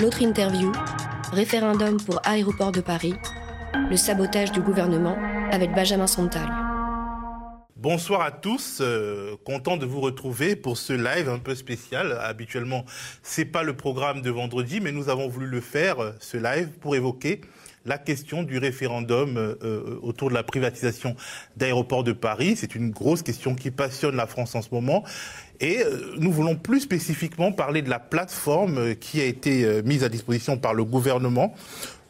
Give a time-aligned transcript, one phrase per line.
[0.00, 0.72] L'autre interview,
[1.32, 3.14] référendum pour aéroport de Paris,
[3.88, 5.16] le sabotage du gouvernement
[5.52, 6.48] avec Benjamin Sontal.
[7.76, 12.18] Bonsoir à tous, euh, content de vous retrouver pour ce live un peu spécial.
[12.20, 12.84] Habituellement,
[13.22, 16.70] c'est pas le programme de vendredi, mais nous avons voulu le faire euh, ce live
[16.80, 17.42] pour évoquer
[17.84, 21.16] la question du référendum euh, euh, autour de la privatisation
[21.56, 22.54] d'aéroports de Paris.
[22.56, 25.04] C'est une grosse question qui passionne la France en ce moment.
[25.60, 30.08] Et euh, nous voulons plus spécifiquement parler de la plateforme qui a été mise à
[30.08, 31.54] disposition par le gouvernement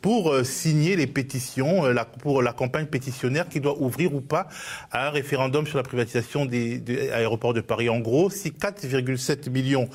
[0.04, 1.84] pour signer les pétitions,
[2.18, 4.48] pour la campagne pétitionnaire qui doit ouvrir ou pas
[4.90, 7.88] à un référendum sur la privatisation des, aéroports de Paris.
[7.88, 9.88] En gros, si 4,7 millions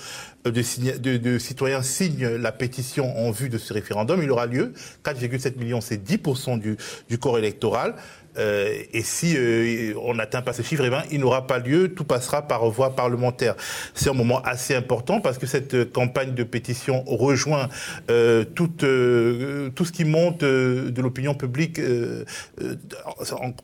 [0.46, 4.74] de, citoyens signent la pétition en vue de ce référendum, il aura lieu.
[5.06, 6.76] 4,7 millions, c'est 10% du,
[7.08, 7.94] du corps électoral.
[8.40, 11.94] Euh, et si euh, on n'atteint pas ce chiffre, eh ben, il n'aura pas lieu,
[11.94, 13.56] tout passera par voie parlementaire.
[13.94, 17.70] C'est un moment assez important parce que cette campagne de pétition rejoint
[18.10, 21.82] euh, tout, ce qui monte de l'opinion publique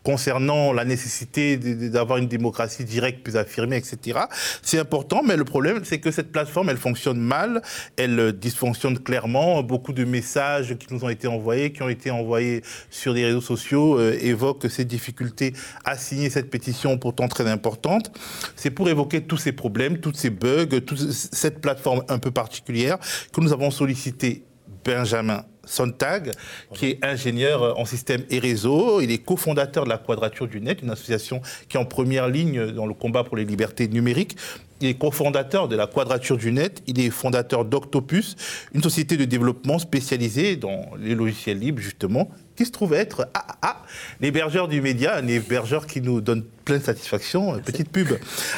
[0.03, 4.19] concernant la nécessité d'avoir une démocratie directe plus affirmée, etc.
[4.61, 7.61] C'est important, mais le problème, c'est que cette plateforme, elle fonctionne mal,
[7.97, 9.63] elle dysfonctionne clairement.
[9.63, 13.41] Beaucoup de messages qui nous ont été envoyés, qui ont été envoyés sur des réseaux
[13.41, 18.11] sociaux, évoquent ces difficultés à signer cette pétition pourtant très importante.
[18.55, 22.97] C'est pour évoquer tous ces problèmes, tous ces bugs, toute cette plateforme un peu particulière
[23.33, 24.45] que nous avons sollicité
[24.86, 26.31] Benjamin Sontag,
[26.73, 29.02] qui est ingénieur en système et réseau.
[29.02, 32.72] Il est cofondateur de la Quadrature du Net, une association qui est en première ligne
[32.72, 34.38] dans le combat pour les libertés numériques.
[34.81, 36.83] Il est cofondateur de la Quadrature du Net.
[36.86, 38.36] Il est fondateur d'Octopus,
[38.73, 43.45] une société de développement spécialisée dans les logiciels libres, justement, qui se trouve être ah,
[43.47, 43.81] ah, ah,
[44.22, 47.59] l'hébergeur du média, un hébergeur qui nous donne plein de satisfaction.
[47.59, 48.09] Petite pub.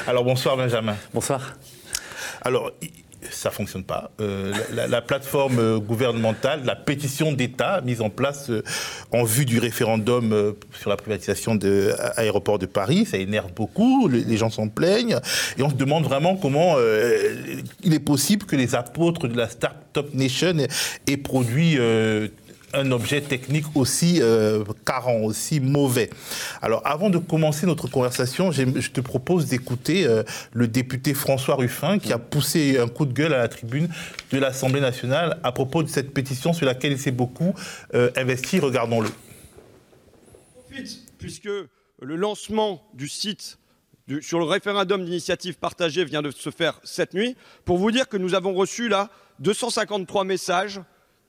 [0.07, 0.97] Alors bonsoir Benjamin.
[1.13, 1.55] Bonsoir.
[2.41, 2.71] Alors,
[3.31, 4.11] ça fonctionne pas.
[4.19, 8.63] Euh, la, plateforme euh, gouvernementale, la pétition d'État mise en place euh,
[9.11, 14.37] en vue du référendum sur la privatisation de l'aéroport de Paris, ça énerve beaucoup, les,
[14.37, 15.19] gens s'en plaignent,
[15.57, 16.75] et on se demande vraiment comment
[17.83, 20.57] il est possible que les apôtres de la Startup Nation
[21.07, 21.77] aient produit
[22.73, 26.09] un objet technique aussi euh, carent, aussi mauvais.
[26.61, 31.99] Alors, avant de commencer notre conversation, je te propose d'écouter euh, le député François Ruffin
[31.99, 33.89] qui a poussé un coup de gueule à la tribune
[34.31, 37.53] de l'Assemblée nationale à propos de cette pétition sur laquelle il s'est beaucoup
[37.93, 38.59] euh, investi.
[38.59, 39.09] Regardons-le.
[41.17, 41.49] Puisque
[42.01, 43.57] le lancement du site
[44.21, 47.35] sur le référendum d'initiative partagée vient de se faire cette nuit,
[47.65, 50.79] pour vous dire que nous avons reçu là 253 messages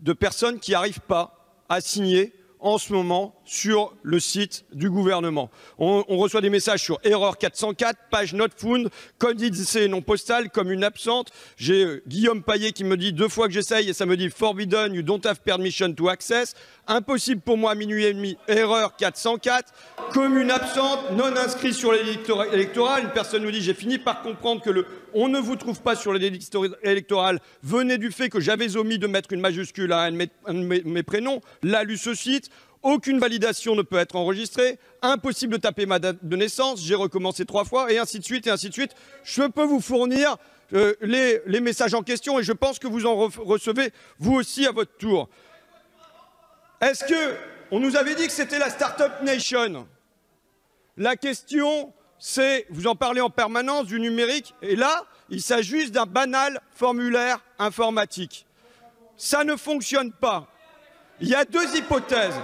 [0.01, 5.51] de personnes qui n'arrivent pas à signer en ce moment sur le site du gouvernement.
[5.79, 10.71] On, reçoit des messages sur erreur 404, page not found, code IDC non postal, comme
[10.71, 11.31] une absente.
[11.57, 14.29] J'ai euh, Guillaume Paillet qui me dit deux fois que j'essaye et ça me dit
[14.29, 16.55] forbidden, you don't have permission to access.
[16.87, 19.73] Impossible pour moi, minuit et demi, erreur 404,
[20.13, 23.05] commune absente, non inscrit sur l'électoral.
[23.05, 25.97] Une personne nous dit j'ai fini par comprendre que le on ne vous trouve pas
[25.97, 26.15] sur
[26.83, 31.03] électorales venait du fait que j'avais omis de mettre une majuscule à un de mes,
[31.03, 31.41] prénoms.
[31.63, 32.51] Là, lu ce site.
[32.83, 37.45] Aucune validation ne peut être enregistrée, impossible de taper ma date de naissance, j'ai recommencé
[37.45, 38.93] trois fois, et ainsi de suite, et ainsi de suite.
[39.25, 40.37] Je peux vous fournir
[40.75, 44.71] euh, les, messages en question, et je pense que vous en recevez vous aussi à
[44.71, 45.29] votre tour.
[46.81, 47.37] Est-ce que
[47.71, 49.87] on nous avait dit que c'était la Startup Nation
[50.97, 56.07] La question, c'est, vous en parlez en permanence, du numérique, et là, il s'agit d'un
[56.07, 58.47] banal formulaire informatique.
[59.17, 60.47] Ça ne fonctionne pas.
[61.21, 62.39] Il y a deux hypothèses.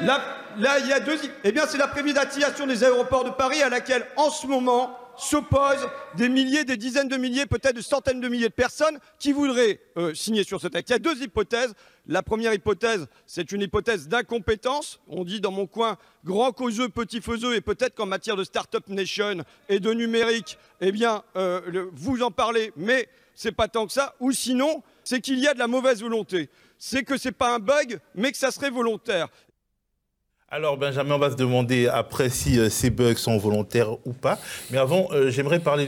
[0.00, 1.18] Là, il y a deux.
[1.44, 5.88] Eh bien, c'est la privatisation des aéroports de Paris à laquelle, en ce moment, s'opposent
[6.16, 9.80] des milliers, des dizaines de milliers, peut-être de centaines de milliers de personnes qui voudraient
[9.96, 10.90] euh, signer sur ce texte.
[10.90, 11.74] Il y a deux hypothèses.
[12.06, 15.00] La première hypothèse, c'est une hypothèse d'incompétence.
[15.08, 18.86] On dit dans mon coin grand causeux, petit faiseux, et peut-être qu'en matière de Startup
[18.88, 23.92] Nation et de numérique, eh bien, euh, vous en parlez, mais c'est pas tant que
[23.92, 24.14] ça.
[24.20, 26.48] Ou sinon, c'est qu'il y a de la mauvaise volonté.
[26.78, 29.28] C'est que c'est pas un bug, mais que ça serait volontaire.
[30.48, 34.38] Alors Benjamin, on va se demander après si euh, ces bugs sont volontaires ou pas.
[34.70, 35.86] Mais avant, euh, j'aimerais parler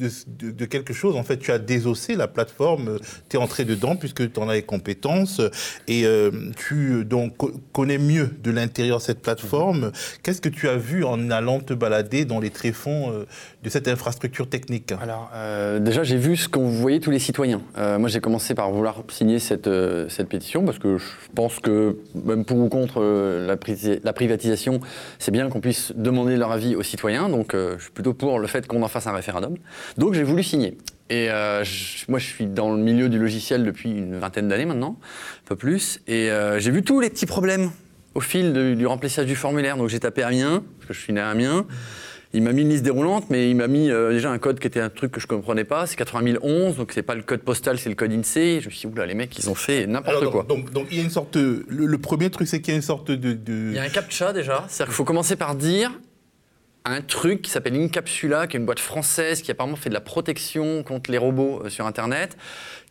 [0.00, 1.16] de, quelque chose.
[1.16, 2.98] En fait, tu as désossé la plateforme,
[3.28, 5.40] tu es entré dedans puisque tu en as les compétences
[5.88, 7.34] et euh, tu donc
[7.72, 9.92] connais mieux de l'intérieur cette plateforme.
[10.22, 13.24] Qu'est-ce que tu as vu en allant te balader dans les tréfonds euh,
[13.62, 14.92] de cette infrastructure technique?
[15.00, 17.62] Alors, euh, déjà, j'ai vu ce que vous voyez tous les citoyens.
[17.76, 19.70] moi, j'ai commencé par vouloir signer cette,
[20.08, 21.04] cette pétition parce que je
[21.34, 23.56] pense que, même pour ou contre la,
[24.04, 24.80] la privatisation,
[25.18, 27.28] c'est bien qu'on puisse demander leur avis aux citoyens.
[27.28, 29.56] Donc, je suis plutôt pour le fait qu'on en fasse un référendum.
[29.98, 30.76] Donc j'ai voulu signer.
[31.08, 34.64] Et euh, je- moi, je suis dans le milieu du logiciel depuis une vingtaine d'années
[34.66, 36.00] maintenant, un peu plus.
[36.06, 37.70] Et euh, j'ai vu tous les petits problèmes
[38.14, 39.76] au fil de- du remplissage du formulaire.
[39.76, 41.66] Donc j'ai tapé Amiens, parce que je suis né à Amiens.
[42.32, 44.68] Il m'a mis une liste déroulante, mais il m'a mis euh, déjà un code qui
[44.68, 45.88] était un truc que je comprenais pas.
[45.88, 48.60] C'est 80 011, donc c'est pas le code postal, c'est le code INSEE.
[48.60, 50.44] Je me suis dit, oula, les mecs, ils ont fait n'importe quoi.
[50.72, 51.36] donc, il y a une sorte.
[51.36, 53.32] le premier truc, c'est qu'il y a une sorte de.
[53.32, 55.90] de- Il y a un captcha déjà, c'est-à-dire qu'il faut commencer par dire
[56.84, 60.00] un truc qui s'appelle Incapsula, qui est une boîte française qui apparemment fait de la
[60.00, 62.36] protection contre les robots euh, sur Internet,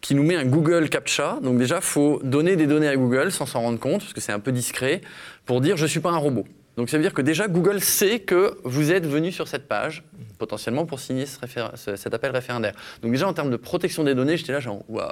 [0.01, 1.39] qui nous met un Google Captcha.
[1.41, 4.31] Donc déjà, faut donner des données à Google sans s'en rendre compte, parce que c'est
[4.31, 5.01] un peu discret,
[5.45, 6.45] pour dire je ne suis pas un robot.
[6.77, 10.03] Donc ça veut dire que déjà Google sait que vous êtes venu sur cette page,
[10.37, 12.73] potentiellement pour signer cet appel référendaire.
[13.01, 15.09] Donc déjà en termes de protection des données, j'étais là genre waouh.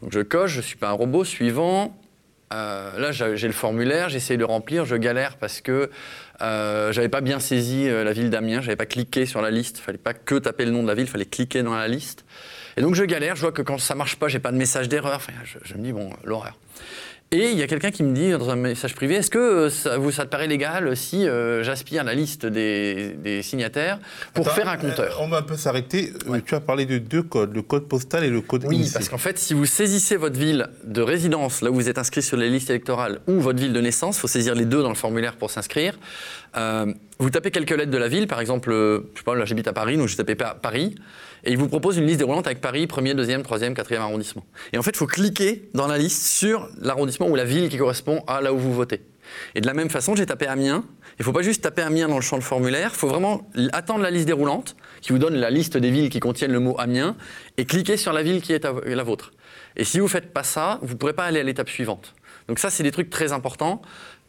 [0.00, 1.94] Donc je coche, je ne suis pas un robot, suivant.
[2.52, 5.90] Euh, là, j'ai le formulaire, j'essaye de le remplir, je galère parce que
[6.42, 9.78] euh, j'avais pas bien saisi euh, la ville d'Amiens, j'avais pas cliqué sur la liste,
[9.78, 12.24] fallait pas que taper le nom de la ville, il fallait cliquer dans la liste.
[12.76, 14.88] Et donc je galère, je vois que quand ça marche pas, j'ai pas de message
[14.88, 16.58] d'erreur, enfin, je, je me dis bon, l'horreur.
[17.32, 19.68] Et il y a quelqu'un qui me dit dans un message privé, est-ce que euh,
[19.70, 23.98] ça, vous, ça te paraît légal si euh, j'aspire la liste des, des signataires
[24.32, 26.12] pour Attends, faire un euh, compteur On va un peu s'arrêter.
[26.28, 26.42] Euh, Ouais.
[26.42, 29.18] Tu as parlé de deux codes, le code postal et le code Oui, parce qu'en
[29.18, 32.48] fait, si vous saisissez votre ville de résidence, là où vous êtes inscrit sur les
[32.48, 35.34] listes électorales, ou votre ville de naissance, il faut saisir les deux dans le formulaire
[35.36, 35.98] pour s'inscrire.
[36.56, 36.86] Euh,
[37.18, 39.66] vous tapez quelques lettres de la ville, par exemple, euh, je sais pas, là j'habite
[39.66, 40.94] à Paris, donc je tapé Pa- Paris,
[41.46, 44.44] et il vous propose une liste déroulante avec Paris, 1er, 2e, 3e, 4e arrondissement.
[44.72, 47.78] Et en fait, il faut cliquer dans la liste sur l'arrondissement ou la ville qui
[47.78, 49.02] correspond à là où vous votez.
[49.54, 50.84] Et de la même façon, j'ai tapé Amiens.
[51.18, 53.48] Il ne faut pas juste taper Amiens dans le champ de formulaire, il faut vraiment
[53.72, 56.74] attendre la liste déroulante qui vous donne la liste des villes qui contiennent le mot
[56.78, 57.16] Amiens
[57.56, 59.32] et cliquer sur la ville qui est la vôtre.
[59.76, 62.14] Et si vous ne faites pas ça, vous ne pourrez pas aller à l'étape suivante.
[62.48, 63.82] Donc ça, c'est des trucs très importants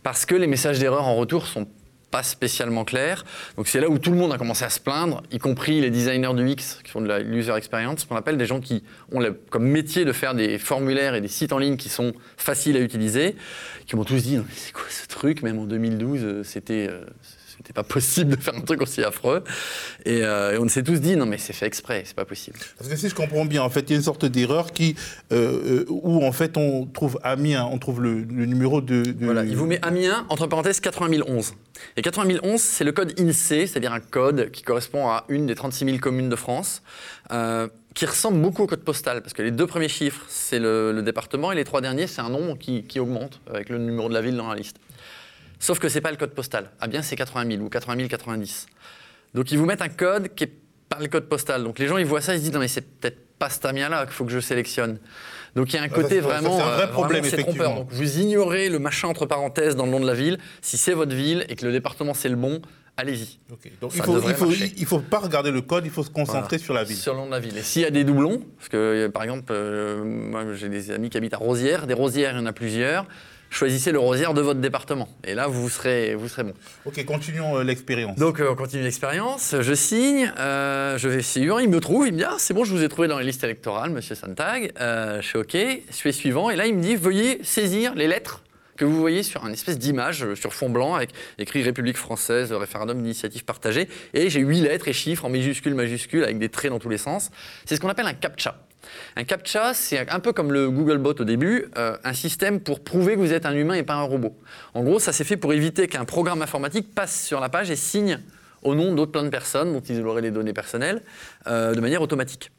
[0.04, 1.68] parce que les messages d'erreur en retour sont
[2.12, 3.26] pas spécialement clairs.
[3.58, 5.90] Donc c'est là où tout le monde a commencé à se plaindre, y compris les
[5.90, 8.84] designers du X qui font de la user experience, ce qu'on appelle des gens qui
[9.12, 12.78] ont comme métier de faire des formulaires et des sites en ligne qui sont faciles
[12.78, 13.36] à utiliser,
[13.86, 15.42] qui m'ont tous dit c'est quoi ce truc?
[15.42, 17.02] Même en 2012, euh, c'était euh,
[17.68, 19.44] c'était pas possible de faire un truc aussi affreux.
[20.06, 22.58] Et, euh, et on s'est tous dit non mais c'est fait exprès, c'est pas possible.
[22.78, 24.96] Parce que si je comprends bien, en fait, il y a une sorte d'erreur qui,
[25.34, 29.26] euh, euh, où en fait on trouve Amiens, on trouve le, le numéro de, de-
[29.26, 31.54] Voilà, il vous met Amiens, entre parenthèses 80 011.
[31.98, 35.56] Et 80 011, c'est le code INSEE, c'est-à-dire un code qui correspond à une des
[35.56, 36.82] 36 000 communes de France,
[37.32, 40.92] euh, qui ressemble beaucoup au code postal, parce que les deux premiers chiffres, c'est le,
[40.94, 44.08] le département, et les trois derniers, c'est un nombre qui, qui augmente avec le numéro
[44.08, 44.78] de la ville dans la liste.
[45.60, 46.70] Sauf que c'est pas le code postal.
[46.80, 48.68] Ah bien, c'est 80 000 ou 80 000 90.
[49.34, 50.52] Donc ils vous mettent un code qui est
[50.90, 51.64] pas le code postal.
[51.64, 53.66] Donc les gens, ils voient ça, ils se disent non mais c'est peut-être pas cet
[53.66, 54.98] Amiens-là qu'il faut que je sélectionne.
[55.56, 57.38] Donc il y a un Ah, côté ça, vraiment, c'est un vrai euh, problème, c'est
[57.38, 57.54] trompeur.
[57.56, 57.76] effectivement.
[57.82, 60.38] Donc vous ignorez le machin entre parenthèses dans le nom de la ville.
[60.62, 62.62] Si c'est votre ville et que le département c'est le bon,
[62.96, 63.38] allez-y.
[63.52, 63.70] Ok.
[63.82, 64.74] Donc Ça il faut, il faut, marcher.
[64.78, 66.64] il faut pas regarder le code, il faut se concentrer Voilà.
[66.64, 66.96] sur la ville.
[66.98, 67.58] Sur le nom de la ville.
[67.58, 70.90] Et s'il y a des doublons, parce que euh, par exemple, euh, moi j'ai des
[70.92, 73.06] amis qui habitent à Rosières, des Rosières, il y en a plusieurs.
[73.50, 75.08] Choisissez le Rosière de votre département.
[75.24, 76.54] Et là, vous serez, vous serez bon.
[76.86, 78.18] Ok, continuons euh, l'expérience.
[78.18, 82.14] Donc euh, on continue l'expérience, je signe, euh, je vais suivant, il me trouve, il
[82.14, 84.72] me dit ah c'est bon je vous ai trouvé dans les listes électorales Monsieur Santag,
[84.78, 88.44] je suis ok, je fais suivant et là il me dit veuillez saisir les lettres
[88.76, 91.10] que vous voyez sur un espèce d'image sur fond blanc avec
[91.40, 96.24] écrit République française, référendum d'initiative partagée et j'ai huit lettres et chiffres en minuscules majuscules
[96.24, 97.32] avec des traits dans tous les sens.
[97.66, 98.56] C'est ce qu'on appelle un captcha.
[99.16, 103.16] Un CAPTCHA, c'est un peu comme le Googlebot au début, euh, un système pour prouver
[103.16, 104.38] que vous êtes un humain et pas un robot.
[104.74, 107.76] En gros, ça s'est fait pour éviter qu'un programme informatique passe sur la page et
[107.76, 108.20] signe
[108.64, 111.02] au nom d'autres plein de personnes dont ils auraient les données personnelles
[111.48, 112.52] euh, de manière automatique.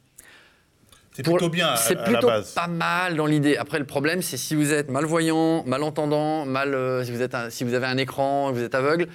[1.13, 2.51] c'est plutôt bien à, C'est plutôt la base.
[2.53, 3.57] pas mal dans l'idée.
[3.57, 7.49] Après, le problème, c'est si vous êtes malvoyant, malentendant, mal, euh, si, vous êtes un-
[7.49, 9.07] si vous avez un écran, vous êtes aveugle,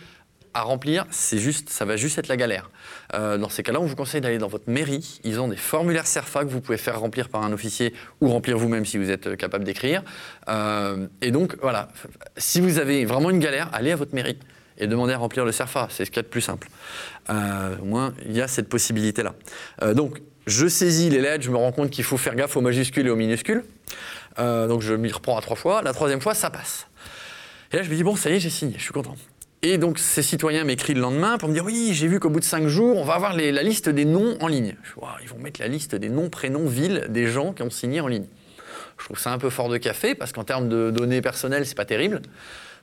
[0.54, 2.70] à remplir, c'est juste, ça va juste être la galère.
[3.12, 5.20] Euh, dans ces cas-là, on vous conseille d'aller dans votre mairie.
[5.24, 8.56] Ils ont des formulaires CERFA que vous pouvez faire remplir par un officier ou remplir
[8.56, 10.02] vous-même si vous êtes euh, capable d'écrire.
[10.48, 11.88] Euh, et donc, voilà,
[12.36, 14.38] si vous avez vraiment une galère, allez à votre mairie
[14.78, 15.88] et demandez à remplir le CERFA.
[15.90, 16.68] C'est ce qu'il y a de plus simple.
[17.28, 19.34] Au moins, il y a cette possibilité-là.
[19.94, 23.06] Donc, je saisis les lettres, je me rends compte qu'il faut faire gaffe aux majuscules
[23.06, 23.64] et aux minuscules.
[24.36, 25.82] Donc, je m'y reprends à trois fois.
[25.82, 26.88] La troisième fois, ça passe.
[27.72, 29.14] Et là, je me dis, bon, ça y est, j'ai signé, je suis content.
[29.66, 32.38] Et donc, ces citoyens m'écrivent le lendemain pour me dire, oui, j'ai vu qu'au bout
[32.38, 34.76] de cinq jours, on va avoir la liste des noms en ligne.
[34.82, 37.70] Je Waouh, ils vont mettre la liste des noms, prénoms, villes des gens qui ont
[37.70, 38.26] signé en ligne.
[38.98, 41.78] Je trouve ça un peu fort de café, parce qu'en termes de données personnelles, c'est
[41.78, 42.20] pas terrible.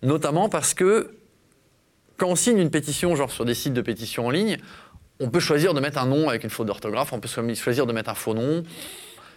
[0.02, 1.12] Notamment parce que
[2.18, 4.58] quand on signe une pétition, genre sur des sites de pétition en ligne,
[5.20, 7.94] on peut choisir de mettre un nom avec une faute d'orthographe, on peut choisir de
[7.94, 8.64] mettre un faux nom.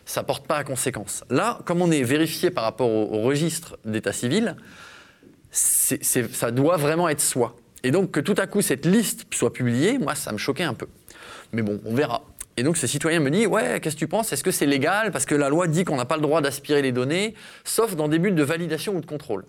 [0.06, 1.24] Ça porte pas à conséquence.
[1.28, 4.56] Là, comme on est vérifié par rapport au registre d'état civil,
[5.84, 7.56] ça doit vraiment être soi.
[7.82, 10.74] Et donc que tout à coup cette liste soit publiée, moi ça me choquait un
[10.74, 10.86] peu.
[11.52, 12.22] Mais bon, on verra.
[12.56, 14.32] Et donc ce citoyen me dit Ouais, qu'est-ce que tu penses?
[14.32, 15.10] Est-ce que c'est légal?
[15.10, 18.08] Parce que la loi dit qu'on n'a pas le droit d'aspirer les données, sauf dans
[18.08, 19.44] des buts de validation ou de contrôle.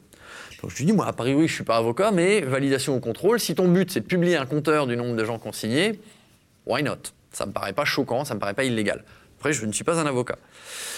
[0.61, 2.99] Donc je lui dis Moi, a priori, je ne suis pas avocat, mais validation ou
[2.99, 5.99] contrôle, si ton but c'est de publier un compteur du nombre de gens consignés,
[6.65, 6.97] why not?
[7.31, 9.03] Ça me paraît pas choquant, ça me paraît pas illégal.
[9.37, 10.37] Après, je ne suis pas un avocat.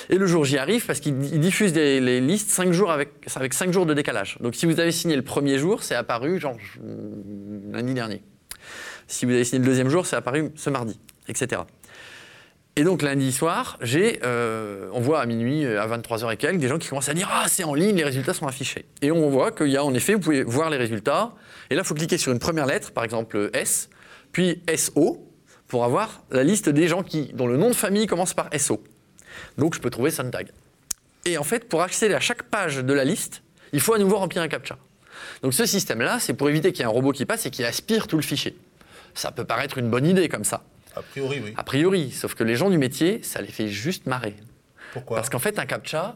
[0.10, 3.54] Et le jour j'y arrive parce qu'il diffuse des, les listes 5 jours avec, avec
[3.54, 4.38] 5 jours de décalage.
[4.40, 6.58] Donc si vous avez signé le premier jour, c'est apparu genre
[7.72, 8.24] lundi dernier.
[9.08, 11.62] Si vous avez signé le deuxième jour, c'est apparu ce mardi, etc.
[12.78, 16.60] Et donc lundi soir, j'ai, euh, on voit à minuit, euh, à 23h et quelques,
[16.60, 18.86] des gens qui commencent à dire Ah, c'est en ligne, les résultats sont affichés.
[19.02, 21.34] Et on voit qu'il y a en effet, vous pouvez voir les résultats.
[21.72, 23.90] Et là, il faut cliquer sur une première lettre, par exemple S,
[24.32, 25.27] puis SO,
[25.68, 28.82] pour avoir la liste des gens qui, dont le nom de famille commence par SO.
[29.58, 30.50] Donc je peux trouver Sontag.
[31.26, 33.42] Et en fait, pour accéder à chaque page de la liste,
[33.74, 34.78] il faut à nouveau remplir un CAPTCHA.
[35.42, 37.64] Donc ce système-là, c'est pour éviter qu'il y ait un robot qui passe et qui
[37.64, 38.56] aspire tout le fichier.
[39.14, 40.64] Ça peut paraître une bonne idée comme ça.
[40.96, 41.54] A priori, oui.
[41.58, 44.36] A priori, sauf que les gens du métier, ça les fait juste marrer.
[44.94, 45.18] Pourquoi?
[45.18, 46.16] Parce qu'en fait, un CAPTCHA,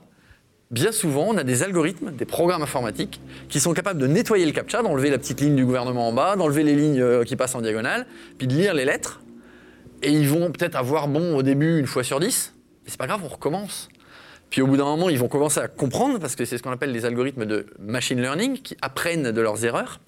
[0.71, 4.51] bien souvent, on a des algorithmes, des programmes informatiques qui sont capables de nettoyer le
[4.53, 7.55] CAPTCHA, d'enlever la petite ligne du gouvernement en bas, d'enlever les lignes euh, qui passent
[7.55, 9.21] en diagonale, puis de lire les lettres.
[10.01, 12.53] Et ils vont peut-être avoir bon au début une fois sur dix,
[12.83, 13.89] mais c'est pas grave, on recommence.
[14.49, 16.71] Puis au bout d'un moment, ils vont commencer à comprendre, parce que c'est ce qu'on
[16.71, 19.99] appelle les algorithmes de machine learning, qui apprennent de leurs erreurs.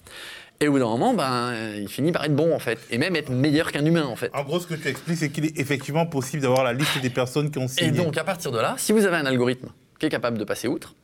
[0.59, 2.77] Et au bout d'un moment, ben, il finit par être bon, en fait.
[2.89, 4.31] Et même être meilleur qu'un humain, en fait.
[4.33, 7.09] En gros, ce que tu expliques, c'est qu'il est effectivement possible d'avoir la liste des
[7.09, 7.89] personnes qui ont signé.
[7.89, 9.69] Et donc, à partir de là, si vous avez un algorithme
[10.00, 10.95] qui est capable de passer outre,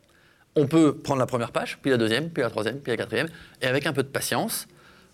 [0.55, 3.27] on peut prendre la première page, puis la deuxième, puis la troisième, puis la quatrième,
[3.62, 4.67] et avec un peu de patience,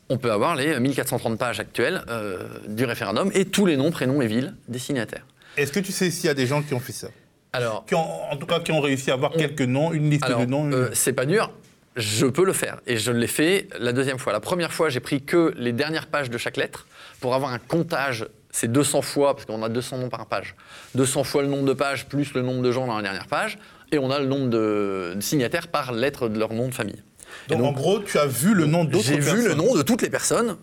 [0.10, 4.22] on peut avoir les 1430 pages actuelles euh, du référendum et tous les noms, prénoms
[4.22, 5.26] et villes des signataires.
[5.58, 7.08] Est-ce que tu sais s'il y a des gens qui ont fait ça?
[7.54, 10.26] Alors, qui ont, En tout cas, qui ont réussi à avoir quelques noms, une liste
[10.26, 10.66] alors de noms.
[10.66, 11.52] une- euh, c'est pas dur.
[11.96, 14.34] Je peux le faire et je l'ai fait la deuxième fois.
[14.34, 16.88] La première fois, j'ai pris que les dernières pages de chaque lettre
[17.22, 18.28] pour avoir un comptage.
[18.52, 20.56] C'est 200 fois, parce qu'on a 200 noms par page.
[20.96, 23.58] 200 fois le nombre de pages plus le nombre de gens dans la dernière page.
[23.94, 27.02] Et on a le nombre de, de signataires par lettre de leur nom de famille.
[27.50, 29.38] Donc, en gros, tu as vu le nom d'autres J'ai personnes.
[29.40, 30.58] vu le nom de toutes les personnes,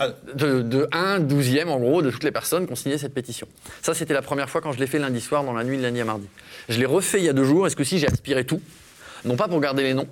[0.00, 0.08] Ah.
[0.34, 3.48] de, de 1 douzième en gros, de toutes les personnes qui ont signé cette pétition.
[3.82, 5.82] Ça, c'était la première fois quand je l'ai fait lundi soir, dans la nuit de
[5.82, 6.26] lundi à mardi.
[6.68, 8.60] Je l'ai refait il y a deux jours, est-ce que si j'ai aspiré tout?
[9.24, 10.06] Non pas pour garder les noms,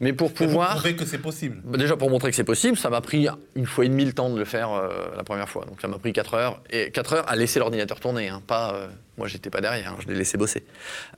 [0.00, 0.74] mais pour Mais pour pouvoir...
[0.76, 1.60] prouver que c'est possible.
[1.64, 3.26] Bah, Déjà pour montrer que c'est possible, ça m'a pris
[3.56, 5.64] une fois et demi le temps de le faire euh, la première fois.
[5.64, 6.62] Donc ça m'a pris 4 heures.
[6.70, 8.28] Et 4 heures à laisser l'ordinateur tourner.
[8.28, 10.64] hein, pas, euh, moi, j'étais pas derrière, hein, je l'ai laissé bosser.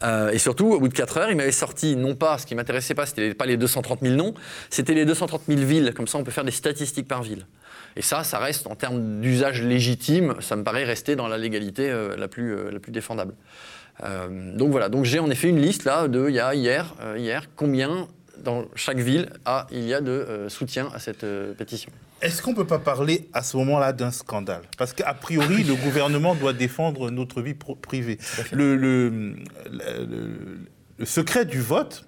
[0.02, 2.54] Euh, et surtout, au bout de 4 heures, il m'avait sorti, non pas, ce qui
[2.54, 4.34] m'intéressait pas, c'était pas les 230 000 noms,
[4.70, 5.92] c'était les 230 000 villes.
[5.94, 7.46] Comme ça, on peut faire des statistiques par ville.
[7.96, 11.90] Et ça, ça reste, en termes d'usage légitime, ça me paraît rester dans la légalité
[11.90, 13.34] euh, la, plus, la plus défendable.
[14.04, 16.94] Euh, donc voilà, donc j'ai en effet une liste là de, il y a hier,
[17.02, 18.08] euh, hier combien
[18.42, 21.90] dans chaque ville a, il y a de euh, soutien à cette euh, pétition.
[22.22, 24.62] Est-ce qu'on ne peut pas parler à ce moment-là d'un scandale?
[24.76, 28.18] Parce qu'a priori, le gouvernement doit défendre notre vie privée.
[28.52, 29.34] Le, le, le-
[29.70, 30.58] le-
[30.98, 32.04] le secret du vote.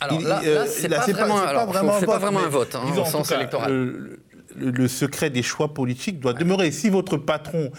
[0.00, 2.40] Alors il- là, euh, là, c'est pas, vraiment, c'est alors, vraiment c'est pas vote, vraiment
[2.44, 4.18] un vote hein, disons, au en sens cas, électoral.
[4.56, 6.72] Le, secret des choix politiques doit demeurer.
[6.72, 7.70] Si votre patron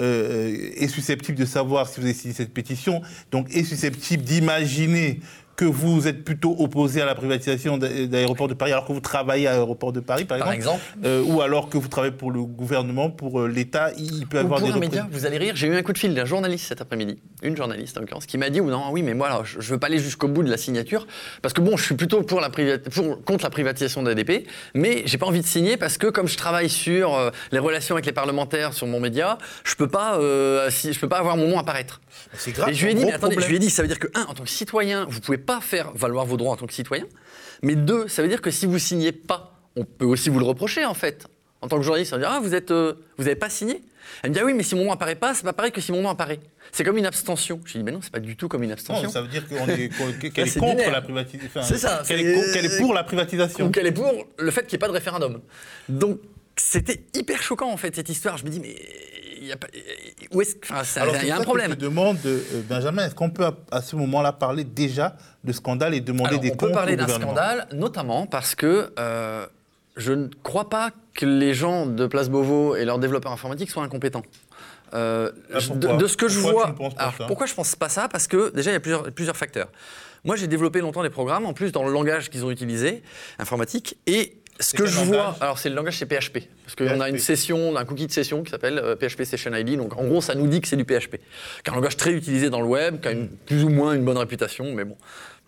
[0.00, 5.20] euh, est susceptible de savoir si vous avez signé cette pétition, donc est susceptible d'imaginer
[5.56, 9.00] que vous êtes plutôt opposé à la privatisation d'a- d'aéroports de Paris alors que vous
[9.00, 12.12] travaillez à l'aéroport de Paris, par Par exemple, exemple, euh, ou alors que vous travaillez
[12.14, 15.26] pour le gouvernement, pour euh, l'État, il peut ou avoir pour des un média, vous
[15.26, 18.00] allez rire, j'ai eu un coup de fil d'un journaliste cet après-midi, une journaliste en
[18.00, 19.98] l'occurrence, qui m'a dit, ou non, oui, mais moi, alors, je ne veux pas aller
[19.98, 21.06] jusqu'au bout de la signature,
[21.42, 25.02] parce que bon, je suis plutôt pour la priva- pour- contre la privatisation d'ADP, mais
[25.06, 28.06] j'ai pas envie de signer parce que comme je travaille sur euh, les relations avec
[28.06, 31.48] les parlementaires sur mon média, je peux pas, euh, si, je peux pas avoir mon
[31.48, 32.00] nom apparaître.
[32.36, 32.70] C'est grave.
[32.70, 34.08] Et je lui ai dit, mais attendez, je lui ai dit, ça veut dire que,
[34.14, 36.72] un, en tant que citoyen, vous pouvez pas faire valoir vos droits en tant que
[36.74, 37.04] citoyen.
[37.62, 40.44] Mais deux, ça veut dire que si vous signez pas, on peut aussi vous le
[40.44, 41.26] reprocher, en fait.
[41.60, 43.82] En tant que journaliste, on va dire, ah, vous êtes, euh, vous n'avez pas signé.
[44.22, 45.80] Elle me dit, ah oui, mais si mon nom apparaît pas, c'est pas pareil que
[45.80, 46.40] si mon nom apparaît.
[46.72, 47.60] C'est comme une abstention.
[47.64, 49.04] Je lui dit, mais non, c'est pas du tout comme une abstention.
[49.04, 49.88] Non, ça veut dire qu'on est-
[50.32, 50.92] qu'elle est c'est contre binaire.
[50.92, 51.62] la privatisation.
[51.62, 53.66] C'est ça, Qu'elle est, est pour la privatisation.
[53.66, 55.40] Ou qu'elle est pour le fait qu'il n'y ait pas de référendum.
[55.88, 56.18] Donc,
[56.56, 58.36] c'était hyper choquant, en fait, cette histoire.
[58.36, 58.76] Je me dis, mais
[59.48, 59.66] y a pas.
[60.32, 61.70] Où est-ce que- enfin, ça- Alors, y a un que problème.
[61.70, 65.52] Je te demande, euh, Benjamin, est-ce qu'on peut à, à ce moment-là parler déjà de
[65.52, 68.54] scandale et demander Alors, des on peut comptes parler au d'un gouvernement scandale, notamment parce
[68.54, 69.46] que euh,
[69.96, 73.84] je ne crois pas que les gens de Place Beauvau et leurs développeurs informatiques soient
[73.84, 74.22] incompétents.
[74.94, 78.08] Euh, Ah, je- de, de ce que je vois, alors, pourquoi je pense pas ça?
[78.08, 79.68] Parce que déjà il y a plusieurs, plusieurs facteurs.
[80.24, 83.02] Moi j'ai développé longtemps des programmes, en plus dans le langage qu'ils ont utilisé,
[83.38, 87.00] informatique, et ce que je langage vois, alors c'est le langage c'est PHP, parce qu'on
[87.00, 90.04] a une session, un cookie de session qui s'appelle euh, PHP Session ID, donc en
[90.04, 91.22] gros ça nous dit que c'est du PHP, qui
[91.66, 94.04] est un langage très utilisé dans le web, qui a une- plus ou moins une
[94.04, 94.96] bonne réputation, mais bon,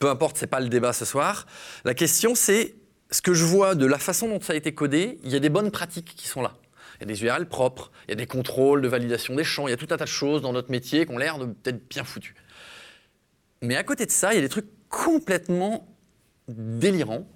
[0.01, 1.47] peu importe, c'est pas le débat ce soir.
[1.85, 2.75] La question c'est
[3.13, 5.41] ce que je vois de la façon dont ça a été codé, il y a
[5.41, 6.55] des bonnes pratiques qui sont là.
[6.99, 9.69] Il y a des URL propres, il y a des contrôles de validation des champs,
[9.69, 11.45] il y a tout un tas de choses dans notre métier qui ont l'air de
[11.45, 12.35] peut-être bien foutus.
[13.63, 15.87] Mais à côté de ça, il y a des trucs complètement
[16.49, 17.27] délirants.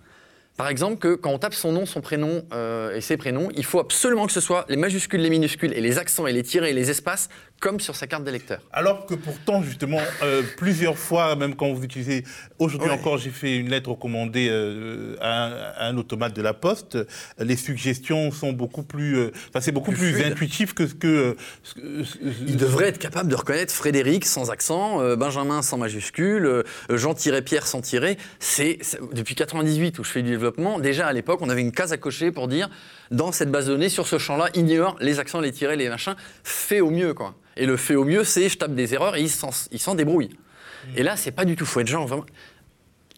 [0.60, 3.64] Par exemple, que quand on tape son nom, son prénom euh, et ses prénoms, il
[3.64, 6.68] faut absolument que ce soit les majuscules, les minuscules et les accents et les tirés
[6.68, 8.60] et les espaces comme sur sa carte d'électeur.
[8.72, 12.24] Alors que pourtant, justement, euh, plusieurs fois, même quand vous utilisez,
[12.58, 12.94] aujourd'hui Ouais.
[12.94, 16.96] encore, j'ai fait une lettre recommandée euh, à, un, à un automate de la Poste.
[17.38, 21.36] Les suggestions sont beaucoup plus, euh, enfin, c'est beaucoup Plus intuitif que ce que.
[21.76, 22.04] euh,
[22.46, 28.16] Il devrait être capable de reconnaître Frédéric sans accent, Benjamin sans majuscule, Jean-Pierre sans tiret.
[28.38, 28.78] C'est
[29.12, 30.78] depuis 98 où je fais du développement.
[30.78, 32.70] Déjà à l'époque, on avait une case à cocher pour dire
[33.10, 36.14] dans cette base de données, sur ce champ-là, ignore les accents, les tirets, les machins.
[36.44, 37.34] Fais au mieux, quoi.
[37.56, 39.94] Et le fait au mieux, c'est je tape des erreurs et il s'en il s'en
[39.94, 40.30] débrouille.
[40.96, 41.66] Et là, c'est pas du tout.
[41.66, 42.24] Faut être genre vraiment.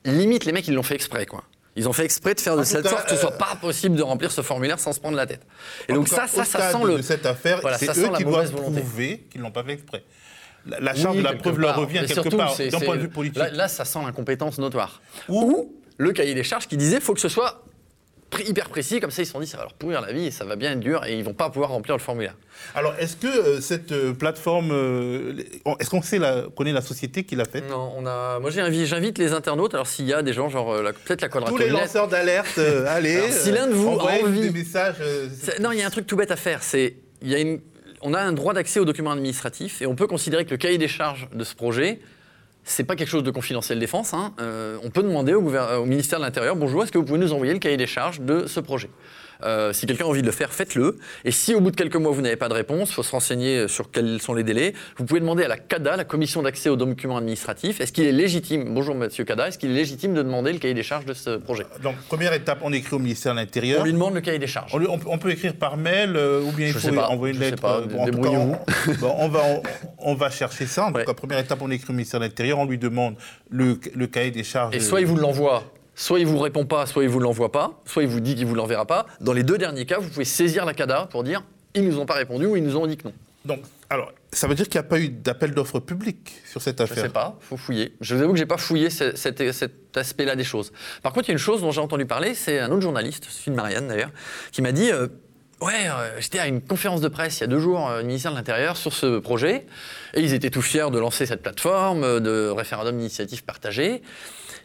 [0.05, 1.45] Limite, les mecs, ils l'ont fait exprès, quoi.
[1.77, 3.39] Ils ont fait exprès de faire de En cette cas, sorte que ce soit euh,
[3.39, 5.41] pas possible de remplir ce formulaire sans se prendre la tête.
[5.89, 6.97] Et donc cas, ça, ça, ça sent le.
[6.99, 8.81] de cette affaire, Voilà, c'est eux qui doivent volonté.
[8.81, 10.05] prouver qu'ils l'ont pas fait exprès.
[10.67, 12.97] La, la charge Oui, de la preuve leur revient Mais quelque surtout, part, d'un point
[12.97, 13.39] de vue politique.
[13.39, 15.01] Là, là, ça sent l'incompétence notoire.
[15.29, 17.65] Ou- Ou le cahier des charges qui disait faut que ce soit
[18.41, 20.31] hyper précis, comme ça ils se sont dit ça va leur pourrir la vie et
[20.31, 22.35] ça va bien être dur et ils vont pas pouvoir remplir le formulaire.
[22.75, 26.81] Alors, est-ce que euh, cette euh, plateforme, euh, les- est-ce qu'on sait la, connaît la
[26.81, 27.69] société qui l'a faite?
[27.69, 28.39] Non, on a.
[28.41, 29.75] Moi j'invite les internautes.
[29.75, 31.83] Alors s'il y a des gens genre la- peut-être la Tous quadrature les du net.
[31.83, 32.59] lanceurs d'alerte,
[32.89, 33.17] allez.
[33.17, 34.97] Alors, si l'un de vous a envie- des messages.
[35.61, 36.63] Non, il y a un truc tout bête à faire.
[36.63, 37.61] C'est il y a une.
[38.05, 40.77] On a un droit d'accès aux documents administratifs et on peut considérer que le cahier
[40.79, 42.01] des charges de ce projet,
[42.65, 44.15] c'est pas quelque chose de confidentiel défense.
[44.15, 44.33] hein.
[44.41, 47.53] Euh, on peut demander au, ministère de l'Intérieur bonjour, est-ce que vous pouvez nous envoyer
[47.53, 48.91] le cahier des charges de ce projet?
[49.45, 50.99] Euh, si quelqu'un a envie de le faire, faites-le.
[51.25, 53.11] Et si au bout de quelques mois vous n'avez pas de réponse, il faut se
[53.13, 54.73] renseigner sur quels sont les délais.
[54.97, 58.13] Vous pouvez demander à la CADA, la Commission d'accès aux documents administratifs, est-ce qu'il est
[58.13, 61.15] légitime, bonjour Monsieur CADA, est-ce qu'il est légitime de demander le cahier des charges de
[61.15, 61.67] ce projet?
[61.83, 63.81] Donc, première étape, on écrit au ministère de l'Intérieur.
[63.81, 64.71] On lui demande le cahier des charges.
[64.75, 66.93] On, lui- on peut- on peut écrire par mail euh, ou bien il Je faut
[66.95, 67.63] pas, envoyer une je sais lettre.
[67.63, 68.47] pas, euh, en tout cas, on,
[69.01, 69.63] bon, on va, on,
[69.99, 70.87] on va chercher ça.
[70.87, 71.05] En Ouais.
[71.05, 73.15] tout cas, première étape, on écrit au ministère de l'Intérieur, on lui demande
[73.51, 74.75] le, le cahier des charges.
[74.75, 77.81] Et soit il vous l'envoie, soit il vous répond pas, soit il vous l'envoie pas,
[77.87, 79.07] soit il vous dit qu'il vous l'enverra pas.
[79.21, 81.43] Dans les deux derniers cas, vous pouvez saisir la CADA pour dire
[81.75, 83.15] ils nous ont pas répondu ou ils nous ont dit que non.
[83.45, 86.79] Donc, alors, ça veut dire qu'il n'y a pas eu d'appel d'offres public sur cette
[86.79, 87.93] Je affaire sais pas, faut fouiller.
[88.01, 90.73] Je vous avoue que j'ai pas fouillé ce- cet, cet aspect-là des choses.
[91.03, 93.27] Par contre, il y a une chose dont j'ai entendu parler, c'est un autre journaliste,
[93.29, 94.11] celui de Marianne d'ailleurs,
[94.53, 95.09] qui m'a dit euh,
[95.61, 98.05] Ouais, euh, j'étais à une conférence de presse il y a deux jours euh, au
[98.05, 99.67] ministère de l'Intérieur sur ce projet,
[100.15, 104.03] et ils étaient tout fiers de lancer cette plateforme de référendum d'initiative partagée,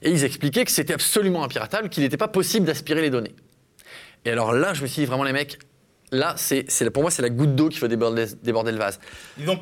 [0.02, 3.36] et ils expliquaient que c'était absolument impiratable, qu'il n'était pas possible d'aspirer les données.
[4.26, 5.58] Et alors là, je me suis dit vraiment, les mecs,
[6.12, 9.00] là, c'est, pour moi, c'est la goutte d'eau qui fait déborder, déborder le vase.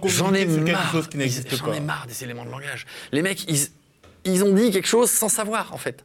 [0.05, 0.91] J'en ai marre.
[0.91, 2.85] chose qui n'existe Ils- J'en ai marre des éléments de langage.
[3.11, 3.67] Les mecs, ils,
[4.25, 6.03] ils ont dit quelque chose sans savoir, en fait.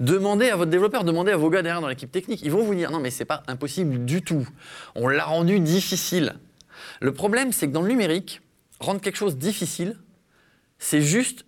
[0.00, 2.40] Demandez à votre développeur, demandez à vos gars derrière dans l'équipe technique.
[2.42, 4.48] Ils vont vous dire non, mais c'est pas impossible du tout.
[4.94, 6.34] On l'a rendu difficile.
[7.00, 8.40] Le problème, c'est que dans le numérique,
[8.80, 9.96] rendre quelque chose difficile,
[10.78, 11.44] c'est juste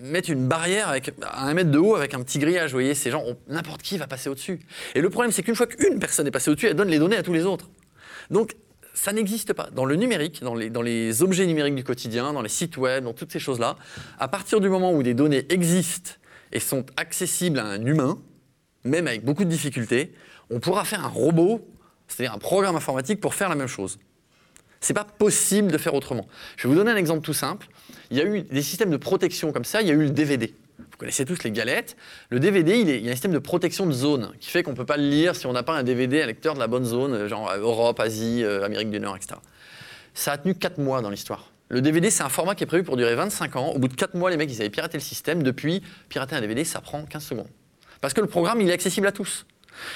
[0.00, 2.70] mettre une barrière avec, à un mètre de haut avec un petit grillage.
[2.70, 4.60] Vous voyez, ces gens, n'importe qui va passer au-dessus.
[4.94, 7.16] Et le problème, c'est qu'une fois qu'une personne est passée au-dessus, elle donne les données
[7.16, 7.68] à tous les autres.
[8.30, 8.56] Donc,
[8.94, 9.70] ça n'existe pas.
[9.70, 13.04] Dans le numérique, dans les, dans les objets numériques du quotidien, dans les sites web,
[13.04, 13.76] dans toutes ces choses-là,
[14.18, 16.12] à partir du moment où des données existent
[16.52, 18.18] et sont accessibles à un humain,
[18.84, 20.12] même avec beaucoup de difficultés,
[20.50, 21.66] on pourra faire un robot,
[22.08, 23.98] c'est-à-dire un programme informatique pour faire la même chose.
[24.80, 26.26] C'est pas possible de faire autrement.
[26.56, 27.68] Je vais vous donner un exemple tout simple.
[28.10, 30.10] Il y a eu des systèmes de protection comme ça, il y a eu le
[30.10, 30.52] DVD.
[30.78, 31.96] Vous connaissez tous les galettes.
[32.30, 34.76] Le DVD, il, y a un système de protection de zone qui fait qu'on ne
[34.76, 36.84] peut pas le lire si on n'a pas un DVD, un lecteur de la bonne
[36.84, 39.36] zone, euh, genre euh, Europe, Asie, euh, Amérique du Nord, etc.
[40.14, 41.52] Ça a tenu 4 mois dans l'histoire.
[41.68, 43.68] Le DVD, c'est un format qui est prévu pour durer 25 ans.
[43.68, 45.44] Au bout de 4 mois, les mecs, ils avaient piraté le système.
[45.44, 47.48] Depuis, pirater un DVD, ça prend 15 secondes.
[48.00, 49.46] Parce que le programme, il est accessible à tous.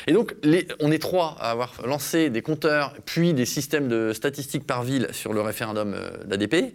[0.07, 0.37] Et donc,
[0.81, 5.09] on est trois à avoir lancé des compteurs, puis des systèmes de statistiques par ville
[5.11, 5.97] sur le référendum
[6.27, 6.73] d'ADP.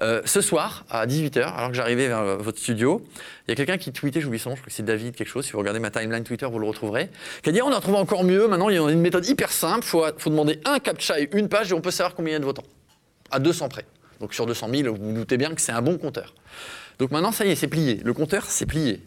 [0.00, 3.04] Euh, ce soir, à 18h, alors que j'arrivais vers euh, votre studio,
[3.46, 5.28] il y a quelqu'un qui tweetait, j'oublie son nom, je crois que c'est David, quelque
[5.28, 7.10] chose, si vous regardez ma timeline Twitter, vous le retrouverez,
[7.42, 9.52] qui a dit on a trouvé encore mieux, maintenant il y a une méthode hyper
[9.52, 12.30] simple, il faut, faut demander un captcha et une page et on peut savoir combien
[12.30, 12.64] il y a de votants.
[13.30, 13.84] À 200 près.
[14.20, 16.34] Donc sur 200 000, vous vous doutez bien que c'est un bon compteur.
[16.98, 18.00] Donc maintenant, ça y est, c'est plié.
[18.04, 19.02] Le compteur, c'est plié.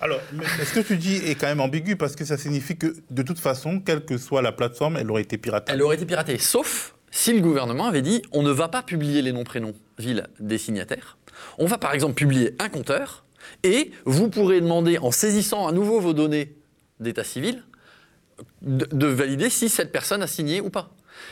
[0.00, 2.94] Alors, mais ce que tu dis est quand même ambigu parce que ça signifie que
[3.10, 5.72] de toute façon, quelle que soit la plateforme, elle aurait été piratée.
[5.72, 9.22] Elle aurait été piratée, sauf si le gouvernement avait dit on ne va pas publier
[9.22, 11.16] les noms, prénoms, villes des signataires.
[11.58, 13.24] On va par exemple publier un compteur
[13.62, 16.56] et vous pourrez demander, en saisissant à nouveau vos données
[16.98, 17.62] d'état civil,
[18.62, 20.90] de, de valider si cette personne a signé ou pas.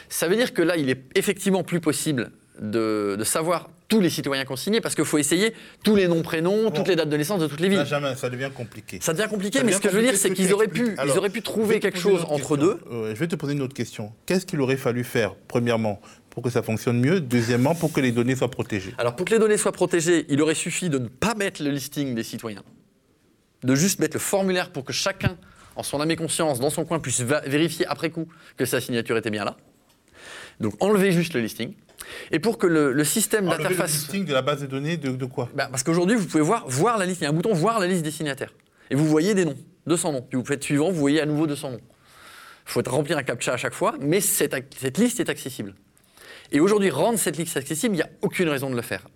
[0.09, 2.31] Ça veut dire que là, il est effectivement plus possible
[2.63, 5.53] de, de savoir tous les citoyens consignés parce qu'il faut essayer
[5.85, 7.81] tous les noms, prénoms, toutes les dates de naissance de toutes les villes.
[7.81, 8.99] Benjamin, ça devient compliqué.
[9.03, 11.19] Ça devient compliqué, Ça mais ce que je veux dire, c'est qu'ils auraient pu, ils
[11.19, 12.57] auraient pu trouver quelque chose entre question.
[12.57, 12.81] deux.
[13.11, 14.13] Je vais te poser une autre question.
[14.25, 17.21] Qu'est-ce qu'il aurait fallu faire, premièrement, pour que ça fonctionne mieux?
[17.21, 20.41] Deuxièmement, pour que les données soient protégées Alors pour que les données soient protégées, il
[20.41, 22.63] aurait suffi de ne pas mettre le listing des citoyens,
[23.63, 25.37] de juste mettre le formulaire pour que chacun,
[25.77, 29.17] en son âme et conscience, dans son coin, puisse vérifier après coup que sa signature
[29.19, 29.57] était bien là.
[30.61, 31.75] Donc enlever juste le listing.
[32.31, 33.93] Et pour que le, le système le d'interface...
[33.93, 36.67] listing de la base de données de, de quoi Ben, parce qu'aujourd'hui, vous pouvez voir,
[36.69, 38.53] voir la liste, il y a un bouton voir la liste des signataires.
[38.91, 40.23] Et vous voyez des noms, 200 noms.
[40.23, 41.81] Puis vous faites suivant, vous voyez à nouveau 200 noms.
[42.67, 45.75] Il faut remplir un captcha à chaque fois, mais cette, cette liste est accessible.
[46.53, 49.07] Et aujourd'hui, rendre cette liste accessible, il n'y a aucune raison de le faire.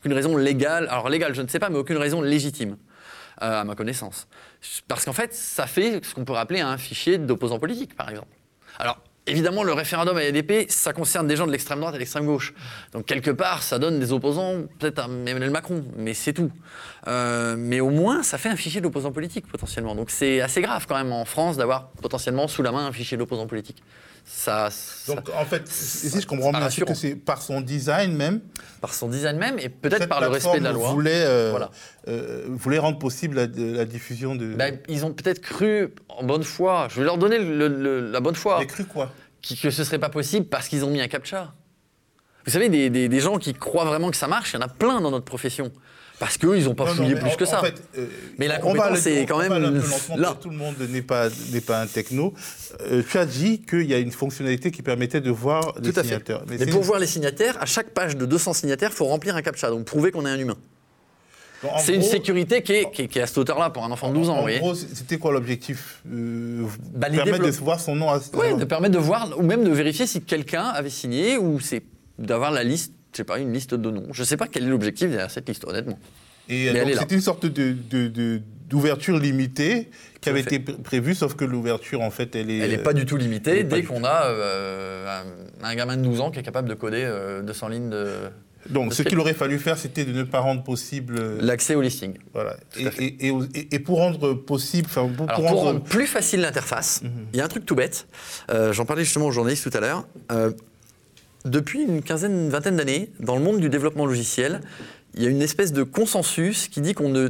[0.00, 2.76] Aucune raison légale, alors légale, je ne sais pas, mais aucune raison légitime,
[3.42, 4.28] euh, à ma connaissance.
[4.86, 8.28] Parce qu'en fait, ça fait ce qu'on peut rappeler un fichier d'opposants politiques, par exemple.
[8.78, 12.00] Alors, évidemment, le référendum à l'ADP, ça concerne des gens de l'extrême droite et de
[12.00, 12.54] l'extrême gauche.
[12.92, 16.50] Donc, quelque part, ça donne des opposants, peut-être à Emmanuel Macron, mais c'est tout.
[17.06, 19.94] Euh, mais au moins, ça fait un fichier d'opposants politiques, potentiellement.
[19.94, 23.16] Donc, c'est assez grave, quand même, en France, d'avoir potentiellement sous la main un fichier
[23.16, 23.82] d'opposants politiques.
[24.26, 28.40] Ça, ça- Donc, en fait, si je comprends bien, que c'est par son design même,
[28.80, 30.90] par son design même, et peut-être par le respect de la loi.
[30.92, 31.70] Voulait, euh, Voilà.
[32.08, 34.54] euh, voulait rendre possible la, la diffusion de.
[34.54, 36.88] Ben, ils ont peut-être cru en bonne foi.
[36.90, 38.58] Je vais leur donner le- le- la bonne foi.
[38.60, 39.12] J'ai cru quoi?
[39.42, 41.52] Qui- que ce serait pas possible parce qu'ils ont mis un captcha.
[42.46, 44.62] Vous savez, des, des- des gens qui croient vraiment que ça marche, il y en
[44.62, 45.70] a plein dans notre profession.
[46.20, 47.58] Parce qu'eux, ils n'ont pas Non, fouillé plus en- que ça.
[47.60, 48.06] en fait, euh,
[48.38, 49.52] Mais la compétence aller- est quand même
[50.16, 50.36] là.
[50.40, 51.28] Tout le monde n'est pas,
[51.66, 52.32] pas un techno.
[52.82, 56.44] Euh, tu as dit qu'il y a une fonctionnalité qui permettait de voir les signateurs.
[56.48, 59.06] Mais, c'est pour une- voir les signataires, à chaque page de 200 signataires, il faut
[59.06, 60.56] remplir un captcha, donc prouver qu'on est un humain.
[61.78, 64.10] C'est une sécurité qui est, qui est- qui est à cette hauteur-là pour un enfant
[64.10, 68.10] de 12 ans, En gros, c'était quoi l'objectif euh, Bah, Permettre de voir son nom
[68.10, 71.58] à Oui, de permettre de voir, ou même de vérifier si quelqu'un avait signé, ou
[71.60, 71.82] c'est
[72.18, 74.08] d'avoir la liste, je sais pas, une liste de noms.
[74.12, 75.98] Je sais pas quel est l'objectif derrière cette liste, honnêtement.
[76.48, 79.88] Et c'était une sorte de, de- de- d'ouverture limitée
[80.20, 80.56] qui avait fait.
[80.56, 82.58] été pr- prévue, sauf que l'ouverture, en fait, elle est.
[82.58, 85.22] Elle n'est euh, pas du tout limitée dès qu'on a euh,
[85.62, 88.08] un, un gamin de 12 ans qui est capable de coder euh, 200 lignes de
[88.68, 91.16] Donc, ce qu'il aurait fallu faire, c'était de ne pas rendre possible.
[91.18, 92.14] euh, l'accès au listing.
[92.34, 92.56] Voilà.
[92.76, 94.88] Et, pour rendre possible.
[94.90, 97.10] enfin, Pour, Alors pour pour rendre- rendre plus facile l'interface, Mhm.
[97.32, 98.06] il y a un truc tout bête.
[98.50, 100.06] Euh, J'en parlais justement aux journalistes tout à l'heure.
[101.44, 104.62] Depuis une quinzaine, une vingtaine d'années, dans le monde du développement logiciel,
[105.14, 107.28] il y a une espèce de consensus qui dit qu'on ne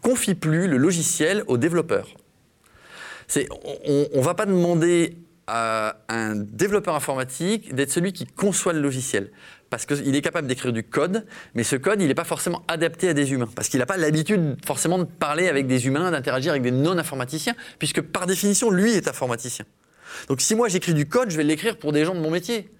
[0.00, 2.08] confie plus le logiciel aux développeurs.
[3.36, 9.30] On ne va pas demander à un développeur informatique d'être celui qui conçoit le logiciel.
[9.68, 13.10] Parce qu'il est capable d'écrire du code, mais ce code, il n'est pas forcément adapté
[13.10, 13.48] à des humains.
[13.54, 17.54] Parce qu'il n'a pas l'habitude forcément de parler avec des humains, d'interagir avec des non-informaticiens,
[17.78, 19.66] puisque par définition, lui est informaticien.
[20.28, 22.70] Donc si moi j'écris du code, je vais l'écrire pour des gens de mon métier.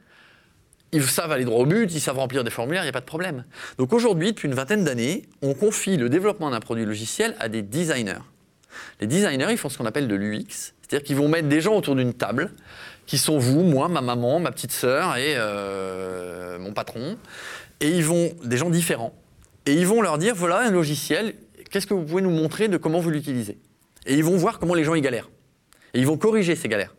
[0.92, 3.00] Ils savent aller droit au but, ils savent remplir des formulaires, il n'y a pas
[3.00, 3.44] de problème.
[3.78, 7.62] Donc aujourd'hui, depuis une vingtaine d'années, on confie le développement d'un produit logiciel à des
[7.62, 8.22] designers.
[9.00, 11.74] Les designers, ils font ce qu'on appelle de l'UX, c'est-à-dire qu'ils vont mettre des gens
[11.74, 12.52] autour d'une table,
[13.06, 17.16] qui sont vous, moi, ma maman, ma petite sœur et euh, mon patron,
[17.80, 19.14] et ils vont, des gens différents,
[19.66, 21.34] et ils vont leur dire, voilà un logiciel,
[21.70, 23.58] qu'est-ce que vous pouvez nous montrer de comment vous l'utilisez?
[24.06, 25.30] Et ils vont voir comment les gens y galèrent.
[25.94, 26.94] Et ils vont corriger ces galères.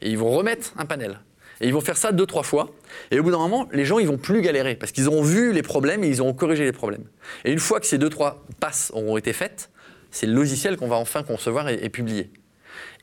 [0.00, 1.20] Et ils vont remettre un panel.
[1.60, 2.70] Et ils vont faire ça deux, trois fois.
[3.10, 5.52] Et au bout d'un moment, les gens, ils vont plus galérer parce qu'ils ont vu
[5.52, 7.04] les problèmes et ils ont corrigé les problèmes.
[7.44, 9.70] Et une fois que ces deux, trois passes auront été faites,
[10.10, 12.30] c'est le logiciel qu'on va enfin concevoir et, et publier.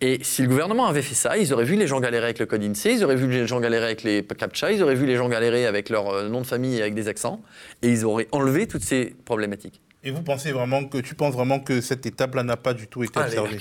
[0.01, 2.45] Et si le gouvernement avait fait ça, ils auraient vu les gens galérer avec le
[2.45, 5.15] code INSEE, ils auraient vu les gens galérer avec les CAPTCHA, ils auraient vu les
[5.15, 7.41] gens galérer avec leur euh, nom de famille et avec des accents,
[7.81, 9.81] et ils auraient enlevé toutes ces problématiques.
[10.03, 13.03] Et vous pensez vraiment que tu penses vraiment que cette étape-là n'a pas du tout
[13.03, 13.57] été Ah, observée?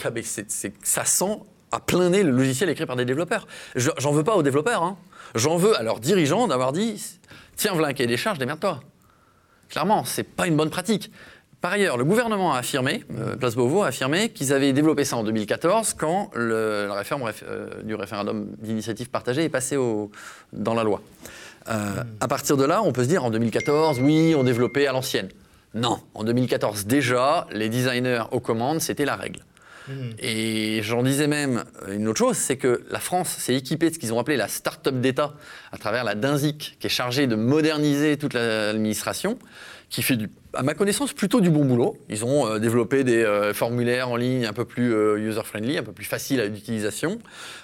[0.83, 1.39] ça sent
[1.73, 3.47] à plein nez le logiciel écrit par des développeurs.
[3.75, 4.83] Je- J'en veux pas aux développeurs.
[4.83, 4.97] hein.
[5.35, 7.03] J'en veux à leurs dirigeants d'avoir dit
[7.57, 8.81] tiens, voilà un cahier des charges, démerde-toi.
[9.71, 11.11] Clairement, c'est pas une bonne pratique.
[11.63, 15.17] Par ailleurs, le gouvernement a affirmé, euh, Place Beauvau a affirmé qu'ils avaient développé ça
[15.17, 19.79] en 2014 quand le- la réforme réf- euh, du référendum d'initiative partagée est passée
[20.53, 21.01] dans la loi.
[21.69, 24.93] Euh, À partir de là, on peut se dire en 2014, oui, on développait à
[24.93, 25.29] l'ancienne.
[25.75, 29.41] Non, en 2014 déjà, les designers aux commandes, c'était la règle.
[30.19, 33.99] Et j'en disais même une autre chose, c'est que la France s'est équipée de ce
[33.99, 35.35] qu'ils ont appelé la start-up d'État
[35.73, 39.39] à travers la DINSIC, qui est chargée de moderniser toute la- l'administration,
[39.91, 40.17] qui fait,
[40.55, 41.99] à ma connaissance, plutôt du bon boulot.
[42.09, 45.83] Ils ont euh, développé des euh, formulaires en ligne un peu plus euh, user-friendly, un
[45.83, 47.19] peu plus faciles à l'utilisation.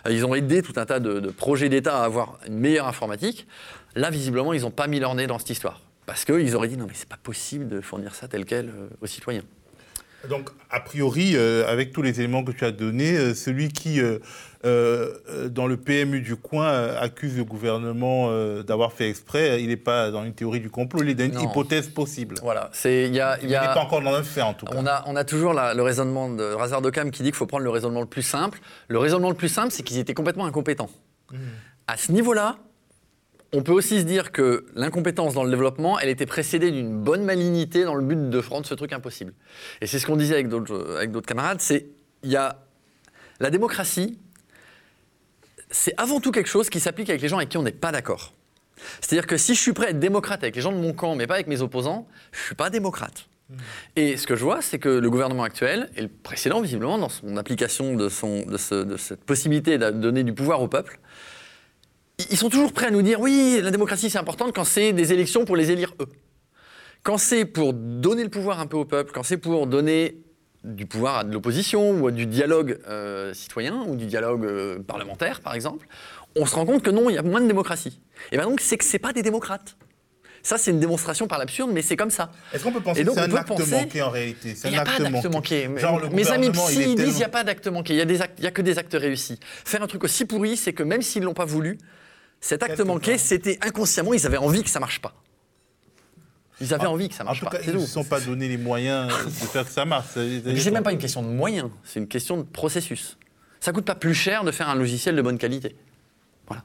[0.07, 3.47] Euh, ils ont aidé tout un tas de, projets d'État à avoir une meilleure informatique.
[3.95, 5.81] Là, visiblement, ils n'ont pas mis leur nez dans cette histoire.
[6.05, 8.89] Parce qu'ils auraient dit non, mais c'est pas possible de fournir ça tel quel euh,
[9.01, 9.43] aux citoyens.
[10.29, 14.01] Donc, a priori, euh, avec tous les éléments que tu as donnés, euh, celui qui,
[14.01, 18.29] euh, dans le PMU du coin, accuse le gouvernement
[18.63, 21.49] d'avoir fait exprès, il n'est pas dans une théorie du complot, il est dans une
[21.49, 22.35] hypothèse possible.
[22.43, 24.75] Voilà, c'est il y a, il n'est pas encore dans un fait en tout cas.
[24.77, 27.65] On a, on a toujours le raisonnement de Razar Dokam qui dit qu'il faut prendre
[27.65, 28.59] le raisonnement le plus simple.
[28.89, 30.91] Le raisonnement le plus simple, c'est qu'ils étaient complètement incompétents.
[31.31, 31.37] Mmh.
[31.87, 32.57] À ce niveau-là,
[33.53, 37.25] on peut aussi se dire que l'incompétence dans le développement, elle était précédée d'une bonne
[37.25, 39.33] malignité dans le but de rendre ce truc impossible.
[39.81, 41.87] Et c'est ce qu'on disait avec d'autres camarades, c'est
[42.23, 42.59] il y a
[43.41, 44.19] la démocratie,
[45.71, 47.93] c'est avant tout quelque chose qui s'applique avec les gens avec qui on n'est pas
[47.93, 48.35] d'accord.
[49.01, 51.15] C'est-à-dire que si je suis prêt à être démocrate avec les gens de mon camp,
[51.17, 53.27] mais pas avec mes opposants, je ne suis pas démocrate.
[53.49, 53.55] Mmh.
[53.97, 57.09] Et ce que je vois, c'est que le gouvernement actuel, et le précédent visiblement, dans
[57.09, 58.09] son application de,
[58.85, 61.01] de cette possibilité de donner du pouvoir au peuple,
[62.31, 65.13] ils sont toujours prêts à nous dire oui, la démocratie c'est important quand c'est des
[65.13, 66.09] élections pour les élire eux.
[67.03, 70.19] Quand c'est pour donner le pouvoir un peu au peuple, quand c'est pour donner
[70.65, 74.81] du pouvoir à de l'opposition ou à du dialogue euh, citoyen ou du dialogue euh,
[74.81, 75.87] parlementaire par exemple,
[76.37, 78.01] on se rend compte que non, il y a moins de démocratie.
[78.33, 79.77] Et bien donc c'est que c'est pas des démocrates.
[80.41, 82.31] Ça, c'est une démonstration par l'absurde, mais c'est comme ça.
[82.53, 84.55] Est-ce qu'on peut penser que c'est un acte manqué en réalité?
[84.65, 85.69] Il n'y a pas d'acte manqué.
[86.13, 88.63] Mes amis psy disent qu'il n'y a pas d'acte manqué, il n'y a, a, que
[88.63, 89.41] des actes réussis.
[89.65, 91.79] Faire un truc aussi pourri, c'est que même s'ils ne l'ont pas voulu,
[92.41, 95.15] cet acte manqué, c'était inconsciemment, ils avaient envie que ça marche pas.
[96.61, 98.49] Ils avaient envie que ça marche en tout Cas, ils ne se sont pas donné
[98.49, 100.07] les moyens de faire que ça marche.
[100.15, 103.17] C'est même pas une question de moyens, c'est une question de processus.
[103.61, 105.77] Ça coûte pas plus cher de faire un logiciel de bonne qualité.
[106.47, 106.63] Voilà,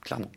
[0.00, 0.30] clairement.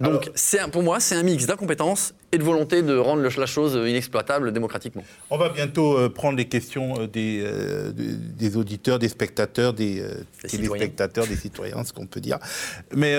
[0.00, 0.30] Donc,
[0.72, 5.04] pour moi, c'est un mix d'incompétence et de volonté de rendre la chose inexploitable démocratiquement.
[5.30, 10.04] On va bientôt euh, prendre les questions euh, euh, des, des, auditeurs, des spectateurs, des,
[10.48, 12.38] téléspectateurs, des citoyens, ce qu'on peut dire.
[12.94, 13.14] Mais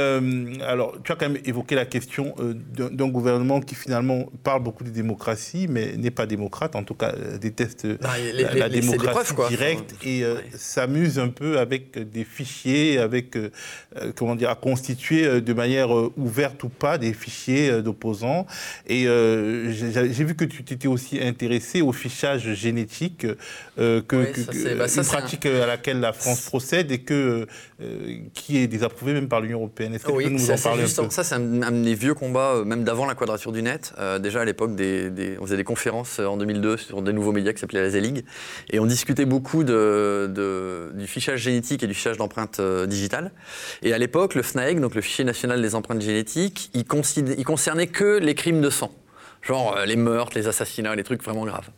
[0.61, 2.35] alors, tu as quand même évoqué la question
[2.73, 7.13] d'un gouvernement qui finalement parle beaucoup de démocratie, mais n'est pas démocrate, en tout cas
[7.39, 8.09] déteste bah,
[8.53, 10.23] la, démocratie directe et
[10.55, 13.37] s'amuse un peu avec des fichiers, avec,
[14.15, 18.45] comment dire, à constituer de manière ouverte ou pas des fichiers d'opposants.
[18.87, 23.25] Et euh, j'ai vu que tu t'étais aussi intéressé au fichage génétique,
[23.79, 24.15] euh, que,
[24.77, 27.47] bah, une pratique à laquelle la France procède et que,
[27.81, 29.93] euh, qui est désapprouvé même par l'Union européenne.
[29.93, 31.09] Est-ce que tu peux nous en parler un peu?
[31.09, 33.93] Ça, c'est un, des vieux combats, même d'avant la quadrature du net.
[34.21, 37.59] déjà à l'époque, des, on faisait des conférences en 2002 sur des nouveaux médias qui
[37.59, 38.25] s'appelaient la Z-League.
[38.71, 43.31] Et on discutait beaucoup de, du fichage génétique et du fichage d'empreintes digitales.
[43.83, 46.85] Et à l'époque, le FNAEG, donc le fichier national des empreintes génétiques, il,
[47.37, 48.91] il concernait que les crimes de sang
[49.45, 51.69] genre euh, les meurtres, les assassinats, les trucs vraiment graves.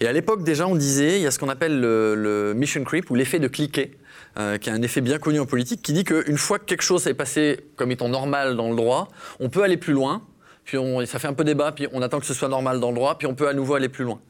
[0.00, 3.10] Et à l'époque déjà, on disait, il y a ce qu'on appelle le, mission creep
[3.10, 3.96] ou l'effet de cliquer.
[4.38, 6.82] Euh, qui est un effet bien connu en politique, qui dit qu'une fois que quelque
[6.82, 9.08] chose est passé comme étant normal dans le droit,
[9.40, 10.22] on peut aller plus loin,
[10.64, 12.88] puis on, ça fait un peu débat, puis on attend que ce soit normal dans
[12.88, 14.20] le droit, puis on peut à nouveau aller plus loin.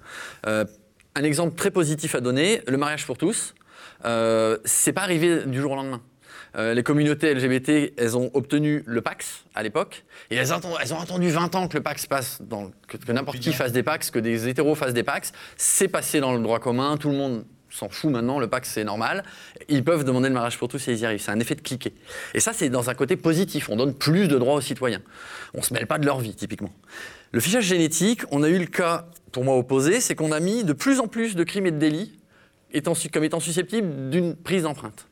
[0.48, 0.64] Euh,
[1.14, 3.55] un exemple très positif à donner, le mariage pour tous,
[4.05, 6.00] euh, c'est pas arrivé du jour au lendemain.
[6.56, 10.48] Euh, les communautés LGBT, elles ont obtenu le Pax à l'époque, et elles,
[10.80, 13.82] elles, ont attendu 20 ans que le Pax passe, dans, que, n'importe qui fasse des
[13.82, 15.32] Pax, que des hétéros fassent des Pax.
[15.56, 18.84] C'est passé dans le droit commun, tout le monde s'en fout maintenant, le Pax c'est
[18.84, 19.24] normal.
[19.68, 21.22] Ils peuvent demander le mariage pour tous et ils y arrivent.
[21.22, 21.94] C'est un effet de cliquer.
[22.34, 23.70] Et ça, c'est dans un côté positif.
[23.70, 25.00] On donne plus de droits aux citoyens.
[25.54, 26.72] On se mêle pas de leur vie, typiquement.
[27.32, 30.64] Le fichage génétique, on a eu le cas, pour moi, opposé, c'est qu'on a mis
[30.64, 32.18] de plus en plus de crimes et de délits
[32.72, 35.06] étant, comme étant susceptibles d'une prise d'empreinte.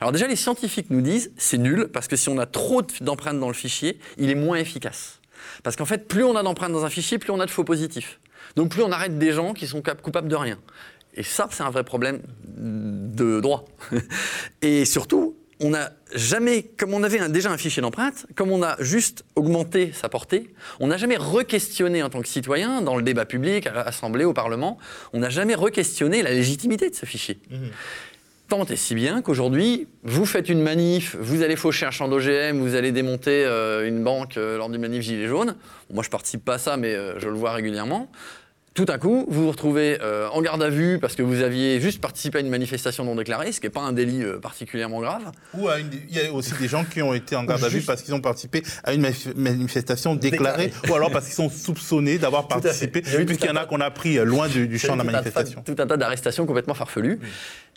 [0.00, 3.38] Alors déjà, les scientifiques nous disent c'est nul parce que si on a trop d'empreintes
[3.38, 5.20] dans le fichier, il est moins efficace.
[5.62, 7.64] Parce qu'en fait, plus on a d'empreintes dans un fichier, plus on a de faux
[7.64, 8.20] positifs.
[8.56, 10.58] Donc plus on arrête des gens qui sont coupables de rien.
[11.14, 13.64] Et ça, c'est un vrai problème de droit.
[14.62, 18.76] Et surtout, on n'a jamais, comme on avait déjà un fichier d'empreintes, comme on a
[18.80, 23.26] juste augmenté sa portée, on n'a jamais re-questionné en tant que citoyen, dans le débat
[23.26, 24.78] public, à l'Assemblée, au Parlement,
[25.12, 27.38] on n'a jamais re-questionné la légitimité de ce fichier.
[27.50, 27.56] Mmh.
[28.48, 32.58] Tant et si bien qu'aujourd'hui, vous faites une manif, vous allez faucher un champ d'OGM,
[32.58, 35.56] vous allez démonter euh, une banque euh, lors d'une manif gilet jaune.
[35.90, 38.10] moi, je participe pas à ça, mais euh, je le vois régulièrement.
[38.74, 39.98] Tout à coup, vous vous retrouvez
[40.32, 43.52] en garde à vue parce que vous aviez juste participé à une manifestation non déclarée,
[43.52, 45.30] ce qui n'est pas un délit particulièrement grave.
[45.52, 45.68] Ou
[46.10, 48.14] il y a aussi des gens qui ont été en garde à vue parce qu'ils
[48.14, 53.46] ont participé à une manifestation déclarée, ou alors parce qu'ils sont soupçonnés d'avoir participé, puisqu'il
[53.46, 55.62] y en a qu'on a pris loin du, champ de la manifestation.
[55.62, 57.20] tout un tas d'arrestations complètement farfelues.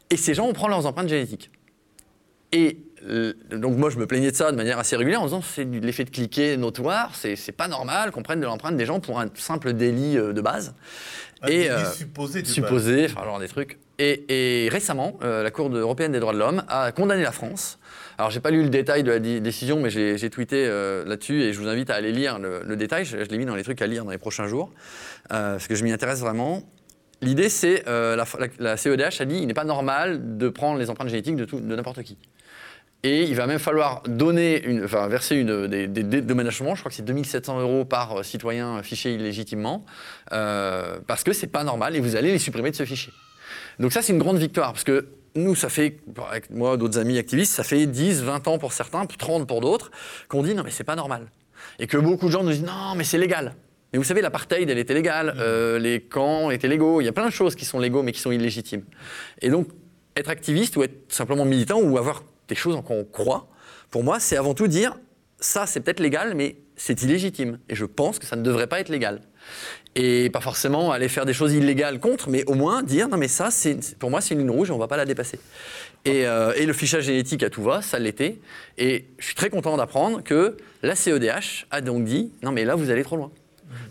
[0.10, 1.52] Et ces gens, on prend leurs empreintes génétiques.
[2.52, 5.42] Et euh, donc moi, je me plaignais de ça de manière assez régulière en disant
[5.42, 9.20] c'est l'effet de cliquer notoire, c'est pas normal qu'on prenne de l'empreinte des gens pour
[9.20, 10.74] un simple délit euh, de base.
[11.42, 13.78] Un et euh, supposé, de supposé, enfin genre des trucs.
[13.98, 17.80] Et, récemment, la Cour européenne des droits de l'homme a condamné la France.
[18.18, 20.68] Alors j'ai pas lu le détail de la décision, mais j'ai tweeté
[21.06, 23.06] là-dessus et je vous invite à aller lire le, détail.
[23.06, 24.70] Je, je l'ai mis dans les trucs à lire dans les prochains jours
[25.30, 26.64] parce que je m'y intéresse vraiment.
[27.26, 28.24] L'idée, c'est euh,
[28.60, 32.04] la, CEDH a dit il n'est pas normal de prendre les empreintes génétiques de, n'importe
[32.04, 32.18] qui.
[33.04, 37.06] Et il va même falloir donner enfin, verser une, des déménagements, je crois que c'est
[37.06, 39.86] 2700 euros par euh, citoyen fiché illégitimement,
[40.32, 43.14] euh, parce que c'est pas normal et vous allez les supprimer de ce fichier.
[43.80, 45.98] Donc ça, c'est une grande victoire, parce que nous, ça fait,
[46.32, 49.92] avec moi, d'autres amis activistes, ça fait 10, 20 ans pour certains, 30 pour d'autres,
[50.30, 51.28] qu'on dit non mais c'est pas normal.
[51.78, 53.54] Et que beaucoup de gens nous disent non mais c'est légal.
[53.94, 55.40] Mais vous savez, l'apartheid, elle était légale, mmh.
[55.40, 58.12] euh, les camps étaient légaux, il y a plein de choses qui sont légaux mais
[58.12, 58.84] qui sont illégitimes.
[59.42, 59.68] Et donc,
[60.16, 63.48] être activiste ou être simplement militant ou avoir des choses en quoi on croit,
[63.92, 64.98] pour moi, c'est avant tout dire
[65.40, 67.60] ça, c'est peut-être légal, mais c'est illégitime.
[67.70, 69.22] Et je pense que ça ne devrait pas être légal.
[69.96, 73.28] Et pas forcément aller faire des choses illégales contre, mais au moins dire non, mais
[73.28, 75.40] ça, c'est, pour moi, c'est une ligne rouge et on ne va pas la dépasser.
[76.04, 78.40] Et, euh, et, le fichage génétique à tout va, ça l'était.
[78.78, 82.76] Et je suis très content d'apprendre que la CEDH a donc dit non, mais là,
[82.76, 83.32] vous allez trop loin.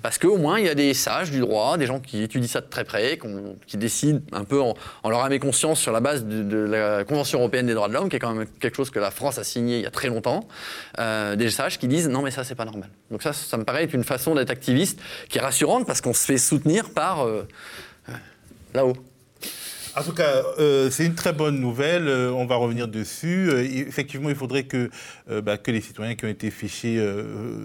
[0.02, 2.60] Parce qu'au moins, il y a des sages du droit, des gens qui étudient ça
[2.60, 3.18] de très près,
[3.66, 4.74] qui décident un peu en,
[5.08, 8.08] leur âme et conscience sur la base de, la Convention européenne des droits de l'homme,
[8.08, 10.08] qui est quand même quelque chose que la France a signé il y a très
[10.08, 10.46] longtemps,
[10.98, 12.90] euh, des sages qui disent non mais ça c'est pas normal.
[13.10, 16.14] Donc ça, ça me paraît être une façon d'être activiste qui est rassurante parce qu'on
[16.14, 17.46] se fait soutenir par euh,
[18.74, 18.96] là-haut.
[19.96, 22.08] En tout cas, euh, c'est une très bonne nouvelle.
[22.08, 23.48] Euh, on va revenir dessus.
[23.48, 24.90] Euh, effectivement, il faudrait que,
[25.28, 27.02] bah, que les citoyens qui ont été fichés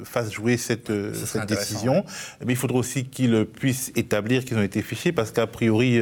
[0.03, 2.05] fassent jouer cette, cette décision.
[2.45, 5.99] Mais il faudra aussi qu'ils puissent établir qu'ils ont été fichés parce qu'a priori.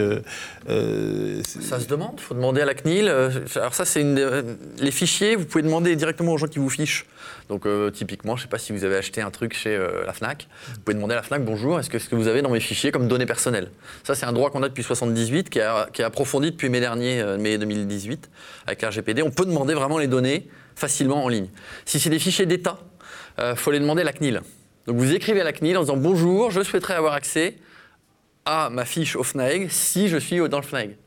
[0.67, 2.15] ça se demande.
[2.17, 3.09] Il faut demander à la CNIL.
[3.55, 4.17] Alors, ça, c'est une.
[4.79, 7.05] Les fichiers, vous pouvez demander directement aux gens qui vous fichent.
[7.49, 10.47] Donc typiquement, je ne sais pas si vous avez acheté un truc chez la FNAC,
[10.73, 12.59] vous pouvez demander à la FNAC, bonjour, est-ce que ce que vous avez dans mes
[12.59, 13.71] fichiers comme données personnelles?
[14.03, 17.21] Ça, c'est un droit qu'on a depuis 78, qui, a, qui est depuis mai dernier,
[17.21, 18.29] euh, mai 2018,
[18.65, 19.21] avec l'RGPD.
[19.21, 21.49] On peut demander vraiment les données facilement en ligne.
[21.85, 22.79] Si c'est des fichiers d'État,
[23.37, 24.41] il euh, faut les demander à la CNIL.
[24.85, 27.57] Donc vous écrivez à la CNIL en disant, bonjour, je souhaiterais avoir accès
[28.45, 30.97] à ma fiche au FNAEG si je suis dans le FNAEG.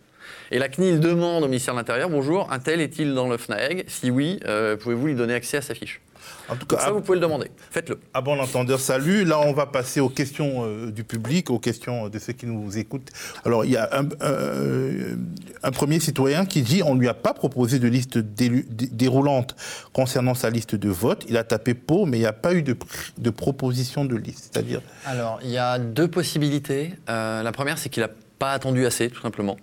[0.50, 3.84] Et la CNIL demande au ministère de l'Intérieur, bonjour, un tel est-il dans le FNAEG
[3.88, 6.00] Si oui, euh, pouvez-vous lui donner accès à sa fiche?
[6.50, 7.50] En tout cas, ça, vous pouvez le demander.
[7.70, 8.00] Faites-le.
[8.12, 9.24] À bon entendeur, salut.
[9.24, 12.76] Là, on va passer aux questions euh, du public, aux questions de ceux qui nous
[12.78, 13.10] écoutent.
[13.44, 15.14] Alors, il y a un, euh,
[15.62, 19.54] un premier citoyen qui dit on ne lui a pas proposé de liste déroulante
[19.92, 21.24] concernant sa liste de vote.
[21.28, 22.76] Il a tapé pot, mais il n'y a pas eu de,
[23.18, 24.50] de proposition de liste.
[24.52, 24.80] C'est-à-dire.
[25.06, 26.94] Alors, il y a deux possibilités.
[27.08, 29.56] Euh, la première, c'est qu'il n'a pas attendu assez, tout simplement.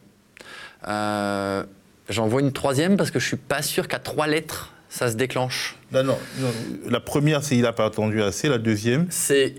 [0.88, 1.64] Euh,
[2.10, 5.16] J'en vois une troisième parce que je suis pas sûr qu'à trois lettres ça se
[5.16, 5.76] déclenche.
[5.92, 6.50] Non, non, non.
[6.90, 8.50] La première, c'est il n'a pas attendu assez.
[8.50, 9.54] La deuxième C'est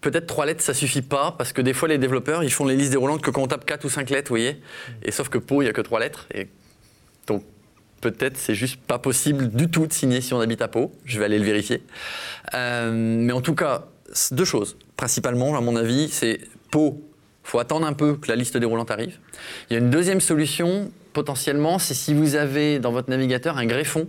[0.00, 2.76] peut-être trois lettres, ça suffit pas, parce que des fois, les développeurs, ils font les
[2.76, 4.60] listes déroulantes que quand on tape quatre ou cinq lettres, vous voyez.
[5.02, 6.26] Et sauf que Pau, il n'y a que trois lettres.
[6.34, 6.48] Et
[7.26, 7.44] donc,
[8.00, 10.92] peut-être c'est juste pas possible du tout de signer si on habite à Pau.
[11.04, 11.82] Je vais aller le vérifier.
[12.54, 13.86] Euh, mais en tout cas,
[14.30, 14.78] deux choses.
[14.96, 16.40] Principalement, à mon avis, c'est
[16.70, 17.06] Pau.
[17.44, 19.18] Il faut attendre un peu que la liste déroulante arrive.
[19.68, 23.66] Il y a une deuxième solution, potentiellement, c'est si vous avez dans votre navigateur un
[23.66, 24.08] greffon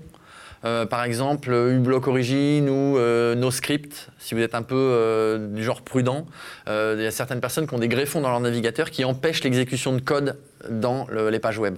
[0.63, 5.63] euh, par exemple, uBlock Origin ou euh, NoScript, si vous êtes un peu euh, du
[5.63, 6.25] genre prudent.
[6.67, 9.93] Il y a certaines personnes qui ont des greffons dans leur navigateur qui empêchent l'exécution
[9.93, 10.37] de code
[10.69, 11.77] dans le, les pages web.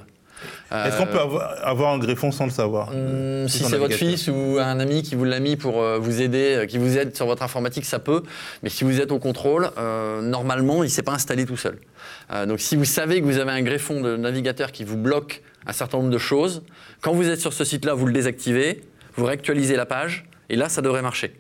[0.72, 2.90] Est-ce qu'on peut avoir, un greffon sans le savoir?
[2.90, 6.66] Hum, Si c'est votre fils ou un ami qui vous l'a mis pour vous aider,
[6.68, 8.24] qui vous aide sur votre informatique, ça peut.
[8.62, 9.70] Mais si vous êtes au contrôle,
[10.22, 11.78] normalement, il ne s'est pas installé tout seul.
[12.46, 15.74] donc si vous savez que vous avez un greffon de navigateur qui vous bloque un
[15.74, 16.64] certain nombre de choses.
[17.02, 18.82] Quand vous êtes sur ce site-là, vous le désactivez,
[19.16, 21.34] vous réactualisez la page, et là, ça devrait marcher.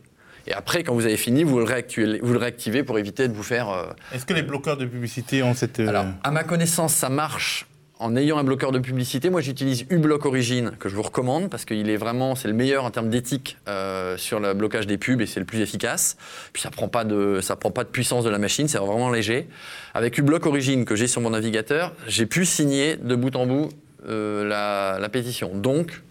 [0.45, 3.33] Et après, quand vous avez fini, vous le, réactivez, vous le réactivez pour éviter de
[3.33, 3.69] vous faire.
[3.69, 3.85] Euh...
[4.13, 5.79] Est-ce que les bloqueurs de publicité ont cette.
[5.79, 5.87] Euh...
[5.87, 7.65] Alors, à ma connaissance, ça marche
[7.99, 9.29] en ayant un bloqueur de publicité.
[9.29, 12.83] Moi, j'utilise uBlock Origin, que je vous recommande, parce qu'il est vraiment, c'est le meilleur
[12.83, 16.17] en termes d'éthique euh, sur le blocage des pubs et c'est le plus efficace.
[16.51, 19.09] Puis ça prend pas de, ça prend pas de puissance de la machine, c'est vraiment
[19.09, 19.47] léger.
[19.93, 23.69] Avec uBlock Origin que j'ai sur mon navigateur, j'ai pu signer de bout en bout
[24.07, 25.55] euh, la, la, pétition.
[25.55, 26.01] Donc,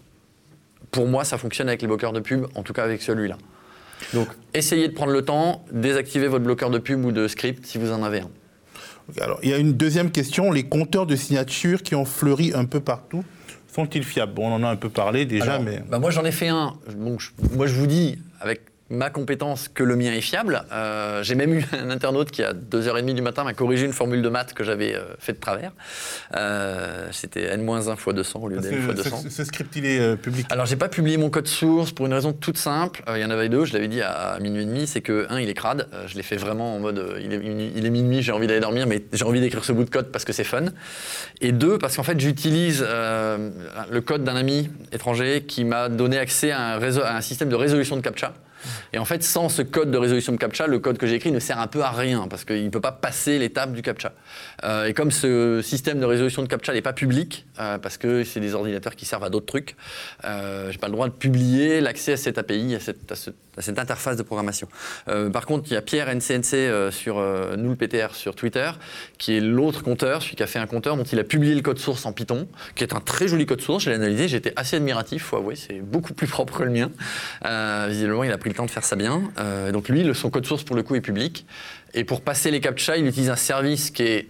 [0.91, 3.37] pour moi, ça fonctionne avec les bloqueurs de pub, en tout cas avec celui-là.
[4.13, 7.77] Donc, essayez de prendre le temps, désactivez votre bloqueur de pub ou de script si
[7.77, 8.29] vous en avez un.
[9.21, 10.51] Alors, il y a une deuxième question.
[10.51, 13.23] Les compteurs de signatures qui ont fleuri un peu partout,
[13.73, 14.33] sont-ils fiables?
[14.33, 15.81] Bon, On en a un peu parlé déjà, Alors, mais...
[15.89, 16.73] Bah moi, j'en ai fait un.
[16.87, 16.95] Je,
[17.55, 20.63] moi, je vous dis, avec ma compétence que le mien est fiable.
[20.71, 24.21] Euh, j'ai même eu un internaute qui, à 2h30 du matin, m'a corrigé une formule
[24.21, 25.71] de maths que j'avais euh, fait de travers.
[26.35, 29.21] Euh, C'était n-1 fois 200 au lieu de n fois 200.
[29.23, 32.05] Ce, ce, script, il est euh, public Alors, j'ai pas publié mon code source pour
[32.05, 33.03] une raison toute simple.
[33.07, 34.85] Il y en avait deux, je l'avais dit à, minuit et demi.
[34.85, 35.87] C'est que, un, il est crade.
[36.07, 37.41] Je l'ai fait vraiment en mode, il est,
[37.75, 40.11] il est minuit, j'ai envie d'aller dormir, mais j'ai envie d'écrire ce bout de code
[40.11, 40.65] parce que c'est fun.
[41.41, 46.51] Et deux, parce qu'en fait, j'utilise le code d'un ami étranger qui m'a donné accès
[46.51, 48.33] à un, réseau, à un système de résolution de CAPTCHA
[48.93, 51.31] Et en fait, sans ce code de résolution de CAPTCHA, le code que j'ai écrit
[51.31, 54.11] ne sert un peu à rien parce qu'il ne peut pas passer l'étape du CAPTCHA.
[54.63, 58.23] Euh, et comme ce système de résolution de CAPTCHA n'est pas public, euh, parce que
[58.23, 59.75] c'est des ordinateurs qui servent à d'autres trucs,
[60.25, 63.31] euh, j'ai pas le droit de publier l'accès à cette API, à cette, à ce-
[63.52, 64.67] à cette interface de programmation.
[65.07, 68.35] Euh, par contre, il y a Pierre NCNC euh, sur euh, nous le PTR sur
[68.35, 68.71] Twitter,
[69.17, 71.61] qui est l'autre compteur, celui qui a fait un compteur dont il a publié le
[71.61, 73.83] code source en Python, qui est un très joli code source.
[73.83, 76.91] Je l'ai analysé, j'étais assez admiratif, faut avouer, c'est beaucoup plus propre que le mien.
[77.45, 79.21] Euh, visiblement, il a pris le temps de faire ça bien.
[79.39, 81.45] Euh, donc lui, son code source pour le coup est public.
[81.93, 84.27] Et pour passer les captcha, il utilise un service qui est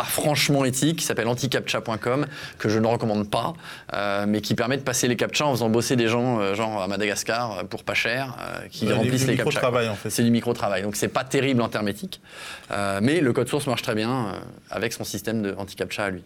[0.00, 2.26] pas franchement éthique, qui s'appelle anticaptcha.com,
[2.58, 3.52] que je ne recommande pas,
[3.92, 6.80] euh, mais qui permet de passer les captcha en faisant bosser des gens, euh, genre
[6.80, 9.44] à Madagascar, euh, pour pas cher, euh, qui Ouais, remplissent les captcha.
[9.50, 9.92] micro-travail, quoi.
[9.92, 10.08] en fait.
[10.08, 12.20] C'est du micro-travail, donc c'est pas terrible en termes éthiques,
[13.02, 14.36] mais le code source marche très bien
[14.70, 16.22] avec son système de anti-captcha à lui.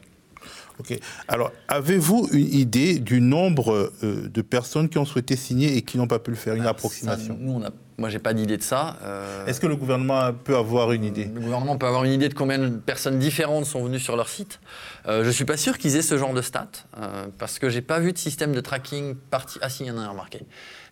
[0.81, 0.99] Ok.
[1.29, 5.99] Alors, avez-vous une idée du nombre euh, de personnes qui ont souhaité signer et qui
[5.99, 6.55] n'ont pas pu le faire?
[6.55, 8.97] Une approximation Ça, nous, on a, moi, j'ai pas d'idée de ça.
[9.05, 11.31] euh, Est-ce que le gouvernement peut avoir une idée?
[11.33, 14.29] Le gouvernement peut avoir une idée de combien de personnes différentes sont venues sur leur
[14.29, 14.59] site.
[15.07, 16.67] Euh, je suis pas sûr qu'ils aient ce genre de stats,
[17.01, 19.59] euh, parce que j'ai pas vu de système de tracking parti.
[19.63, 20.41] Ah si, il y en a remarqué.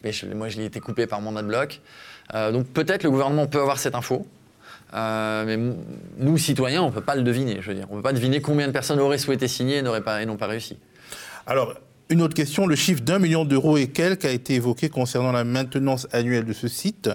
[0.04, 1.80] Mais je- moi, je l'ai été coupé par mon adblock.
[2.34, 4.26] Euh, donc peut-être le gouvernement peut avoir cette info.
[4.94, 5.74] Euh, mais
[6.18, 7.58] nous, citoyens, on peut pas le deviner.
[7.60, 10.02] Je veux dire, on peut pas deviner combien de personnes auraient souhaité signer et n'auraient
[10.02, 10.78] pas et n'ont pas réussi.
[12.12, 15.44] Une autre question, le chiffre d'un million d'euros et quelques a été évoqué concernant la
[15.44, 17.10] maintenance annuelle de ce site.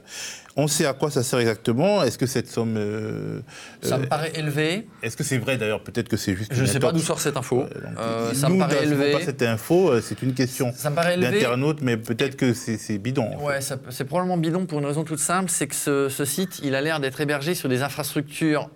[0.60, 2.76] On sait à quoi ça sert exactement Est-ce que cette somme...
[2.78, 3.42] euh,
[3.82, 4.88] Ça euh, me paraît élevé.
[5.04, 5.82] Est-ce que c'est vrai d'ailleurs?
[5.84, 6.52] Peut-être que c'est juste...
[6.52, 7.62] Je ne sais pas d'où sort cette info.
[7.62, 7.68] Euh,
[8.00, 9.12] Euh, nous, ça me paraît élevé.
[9.12, 10.74] pas cette info, euh, c'est une question
[11.20, 13.28] d'internaute, mais peut-être que c'est bidon.
[13.36, 13.46] en fait.
[13.46, 13.60] Ouais,
[13.92, 16.82] c'est probablement bidon pour une raison toute simple, c'est que ce, ce site, il a
[16.82, 18.70] l'air d'être hébergé sur des infrastructures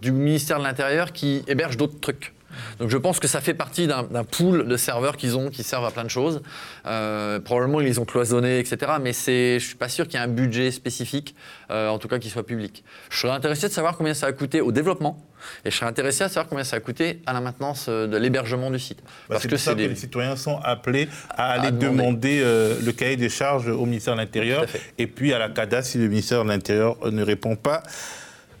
[0.00, 2.32] du ministère de l'Intérieur qui hébergent d'autres trucs.
[2.80, 5.84] Donc je pense que ça fait partie d'un pool de serveurs qu'ils ont qui servent
[5.84, 6.42] à plein de choses.
[6.86, 8.92] Euh, probablement ils les ont cloisonnés, etc.
[9.00, 11.34] Mais je suis pas sûr qu'il y ait un budget spécifique,
[11.70, 12.84] euh, en tout cas qui soit public.
[13.10, 15.18] Je serais intéressé de savoir combien ça a coûté au développement
[15.64, 18.16] et je serais intéressé à savoir combien ça a coûté à la maintenance euh, de
[18.16, 18.98] l'hébergement du site.
[19.28, 21.86] Bah, c'est pour ça que des- les citoyens sont appelés à aller demander.
[21.96, 24.64] demander, euh, le cahier des charges au ministère de l'Intérieur
[24.98, 27.82] et puis à la CADA si le ministère de l'Intérieur ne répond pas.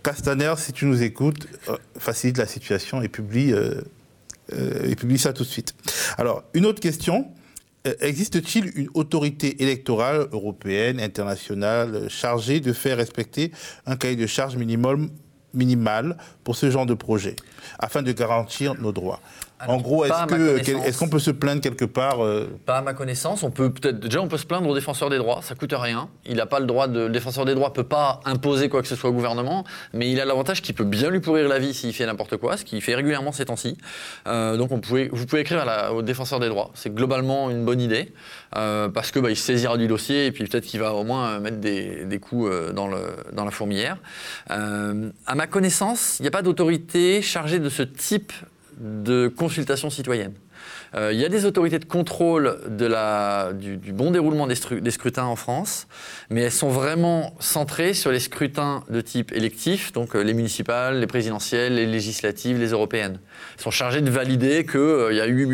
[0.06, 3.80] Castaner, si tu nous écoutes, euh, facilite la situation et publie, euh,
[4.52, 5.74] euh, et publie ça tout de suite.
[6.16, 7.26] Alors, une autre question.
[8.00, 13.50] Existe-t-il une autorité électorale européenne, internationale, chargée de faire respecter
[13.84, 15.10] un cahier de charges minimum,
[15.54, 17.34] minimal pour ce genre de projet,
[17.80, 19.20] afin de garantir nos droits?
[19.58, 20.86] Alors, En gros, est-ce à ma que- connaissance.
[20.86, 23.42] est-ce qu'on peut se plaindre quelque part euh, Pas à ma connaissance.
[23.42, 25.40] On peut peut-être déjà on peut se plaindre au défenseur des droits.
[25.42, 26.10] Ça coûte rien.
[26.26, 27.00] Il n'a pas le droit de.
[27.00, 30.20] Le défenseur des droits peut pas imposer quoi que ce soit au gouvernement, mais il
[30.20, 32.82] a l'avantage qu'il peut bien lui pourrir la vie s'il fait n'importe quoi, ce qu'il
[32.82, 33.78] fait régulièrement ces temps-ci.
[34.26, 36.70] Euh, donc on pouvait, vous pouvez écrire à la- au défenseur des droits.
[36.74, 38.12] C'est globalement une bonne idée
[38.56, 41.38] euh, parce que bah, il saisira du dossier et puis peut-être qu'il va au moins
[41.40, 42.98] mettre des, des coups dans, le,
[43.32, 43.96] dans la fourmilière.
[44.50, 48.32] À ma connaissance, il n'y a pas d'autorité chargée de ce type
[48.78, 50.34] de consultation citoyenne.
[50.94, 55.24] Euh, Il y a des autorités de contrôle de la, du, bon déroulement des, scrutins
[55.24, 55.86] en France,
[56.30, 61.00] mais elles sont vraiment centrées sur les scrutins de type électif, donc euh, les municipales,
[61.00, 63.18] les présidentielles, les législatives, les européennes.
[63.56, 65.46] Elles sont chargées de valider que, euh, y a eu,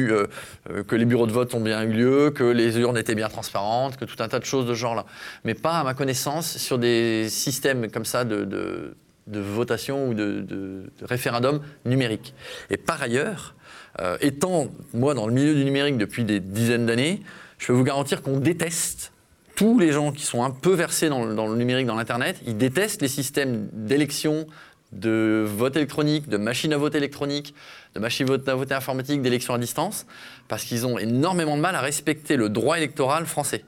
[0.86, 3.96] que les bureaux de vote ont bien eu lieu, que les urnes étaient bien transparentes,
[3.96, 5.06] que tout un tas de choses de ce genre-là.
[5.44, 8.94] Mais pas, à ma connaissance, sur des systèmes comme ça de,
[9.26, 12.34] de votation ou de, référendum numérique.
[12.70, 13.54] Et par ailleurs,
[14.00, 17.22] euh, étant moi dans le milieu du numérique depuis des dizaines d'années,
[17.58, 19.12] je peux vous garantir qu'on déteste
[19.54, 23.02] tous les gens qui sont un peu versés dans le, numérique, dans l'Internet, ils détestent
[23.02, 24.46] les systèmes d'élection,
[24.92, 27.54] de vote électronique, de machine à vote électronique,
[27.94, 30.06] de machine à vote- à voter informatique, d'élection à distance,
[30.48, 33.64] parce qu'ils ont énormément de mal à respecter le droit électoral français.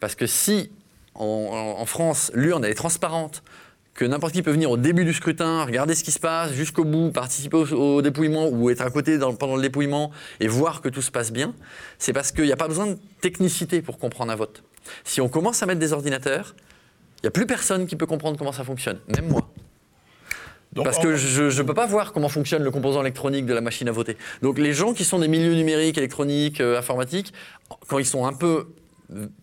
[0.00, 0.70] Parce que si
[1.14, 3.42] en, en- France, l'urne est transparente,
[3.94, 6.84] que n'importe qui peut venir au début du scrutin, regarder ce qui se passe jusqu'au
[6.84, 10.80] bout, participer au, au dépouillement ou être à côté dans- pendant le dépouillement et voir
[10.80, 11.54] que tout se passe bien,
[11.98, 14.62] c'est parce qu'il n'y a pas besoin de technicité pour comprendre un vote.
[15.04, 16.54] Si on commence à mettre des ordinateurs,
[17.18, 19.50] il n'y a plus personne qui peut comprendre comment ça fonctionne, même moi.
[20.72, 23.60] donc, Parce que je ne peux pas voir comment fonctionne le composant électronique de la
[23.60, 24.16] machine à voter.
[24.40, 27.34] Donc les gens qui sont des milieux numériques, électroniques, euh, informatiques,
[27.88, 28.68] quand ils sont un peu,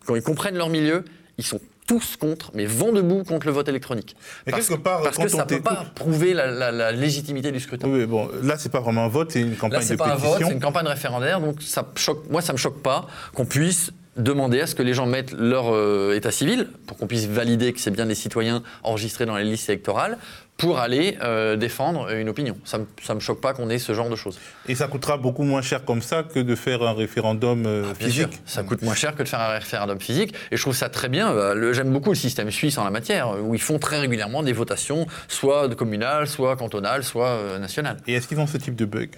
[0.05, 1.03] quand ils comprennent leur milieu,
[1.37, 4.15] ils sont tous contre, mais vent debout contre le vote électronique.
[4.45, 6.91] Mais parce quelque part, parce quand que ça ne peut pas prouver la, la- la
[6.91, 7.87] légitimité du scrutin.
[7.87, 10.15] Oui, bon, là, c'est pas vraiment un vote, c'est une campagne Là, de pas un
[10.15, 13.91] vote, c'est une campagne référendaire, donc ça choque, moi, ça me choque pas qu'on puisse
[14.17, 17.71] demander à ce que les gens mettent leur euh, état civil pour qu'on puisse valider
[17.71, 20.17] que c'est bien des citoyens enregistrés dans les listes électorales
[20.57, 22.57] pour aller euh, défendre une opinion.
[22.65, 24.39] Ça ne me choque pas qu'on ait ce genre de choses.
[24.67, 27.93] Et ça coûtera beaucoup moins cher comme ça que de faire un référendum euh, Ah,
[27.97, 30.33] bien physique sûr, ça coûte moins cher que de faire un référendum physique.
[30.51, 31.31] Et je trouve ça très bien.
[31.31, 34.53] Euh, J'aime beaucoup le système suisse en la matière, où ils font très régulièrement des
[34.53, 37.97] votations, soit de communales, soit cantonales, soit nationales.
[38.07, 39.11] Et est-ce qu'ils ont ce type de bug?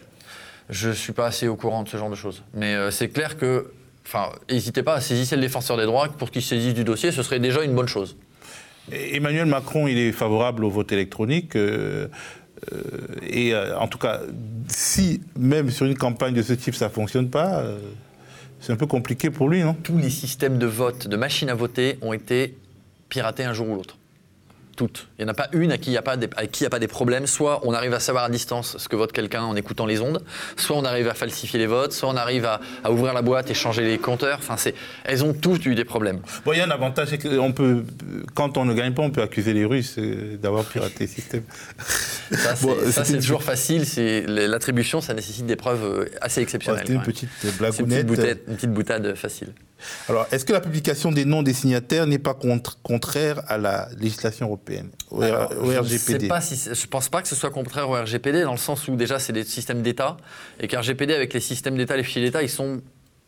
[0.70, 2.44] Je suis pas assez au courant de ce genre de choses.
[2.54, 3.72] Mais c'est clair que,
[4.06, 7.24] enfin, n'hésitez pas à saisir le défenseur des droits pour qu'il saisisse du dossier, ce
[7.24, 8.18] serait déjà une bonne chose.
[8.92, 11.56] Emmanuel Macron, il est favorable au vote électronique.
[11.56, 12.08] euh,
[12.74, 12.82] euh,
[13.28, 14.22] et euh, en tout cas,
[14.68, 17.64] si même sur une campagne de ce type ça fonctionne pas,
[18.60, 19.76] c'est un peu compliqué pour lui, non?
[19.82, 22.58] Tous les systèmes de vote, de machines à voter, ont été
[23.08, 23.98] piratés un jour ou l'autre.
[24.80, 25.08] Toutes.
[25.18, 26.62] Il n'y en a pas une à qui il n'y a, pas des- à qui
[26.62, 27.28] il y a pas des problèmes.
[27.28, 30.24] Soit on arrive à savoir à distance ce que vote quelqu'un en écoutant les ondes,
[30.56, 33.50] soit on arrive à falsifier les votes, soit on arrive à, à ouvrir la boîte
[33.52, 34.38] et changer les compteurs.
[34.38, 34.74] Enfin, c'est,
[35.04, 36.22] elles ont toutes eu des problèmes.
[36.46, 37.84] Bon, il y a un avantage, c'est que on peut,
[38.36, 41.44] quand on ne gagne pas, on peut accuser les Russes euh, d'avoir piraté le système.
[42.32, 43.86] Ça, c'est, Bon, ça, toujours facile.
[43.86, 46.84] C'est, l'attribution, ça nécessite des preuves euh, assez Ouais, exceptionnelles.
[46.88, 48.06] C'était une petite C'est une petite, blagounette.
[48.08, 49.50] boutade, une petite boutade facile.
[50.08, 53.90] Alors, est-ce que la publication des noms des signataires n'est pas contre- contraire à la
[53.98, 57.90] législation européenne, au, Alors, au je ne RGPD si pense pas que ce soit contraire
[57.90, 60.18] au RGPD dans le sens où déjà c'est des systèmes d'État
[60.60, 62.82] et qu'RGPD avec les systèmes d'État, les fichiers d'État, ils sont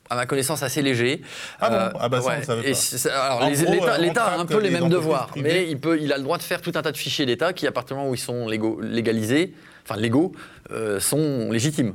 [0.10, 1.22] à ma connaissance assez légers.
[1.62, 1.98] Ah bon?
[2.02, 3.10] Ah bah ça, on savait et pas.
[3.16, 6.12] alors, l'État euh, l'État a un peu les les mêmes devoirs, mais il, peut, il
[6.12, 8.00] a le droit de faire tout un tas de fichiers d'État qui, à partir du
[8.02, 9.54] moment où ils sont légaux- légalisés,
[9.88, 10.34] enfin légaux,
[10.72, 11.94] euh, sont légitimes.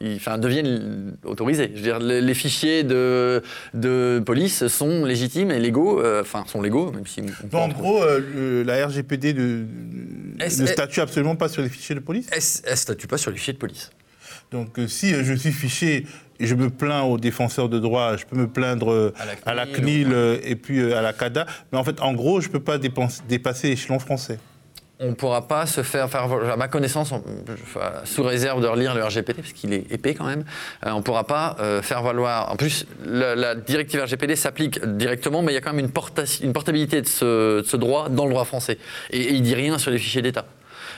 [0.00, 1.70] Ils deviennent autorisés.
[1.74, 3.42] Je veux dire, les, les fichiers de,
[3.74, 7.20] de police sont légitimes et légaux, euh, enfin sont légaux, même si
[7.52, 9.64] en gros, euh, le- la RGPD de-
[10.38, 12.28] ne statue absolument pas sur les fichiers de police?
[12.30, 13.90] Elle elle statue pas sur les fichiers de police?
[14.52, 16.06] Donc, euh, si je suis fiché
[16.40, 19.54] et je me plains aux défenseurs de droits, je peux me plaindre À la à
[19.54, 21.44] la CNIL, et puis à la CADA.
[21.72, 24.38] Mais en fait, en gros, je ne peux pas dépasser l'échelon français.
[25.00, 27.12] On ne pourra pas se faire, faire à ma connaissance,
[28.04, 30.44] sous réserve de relire le RGPD, parce qu'il est épais quand même,
[30.84, 32.50] euh, on ne pourra pas euh, faire valoir.
[32.50, 36.24] En plus, la, directive RGPD s'applique directement, mais il y a quand même une, porta-
[36.42, 38.78] une portabilité de ce, de ce droit dans le droit français.
[39.10, 40.46] Et, et il dit rien sur les fichiers d'État.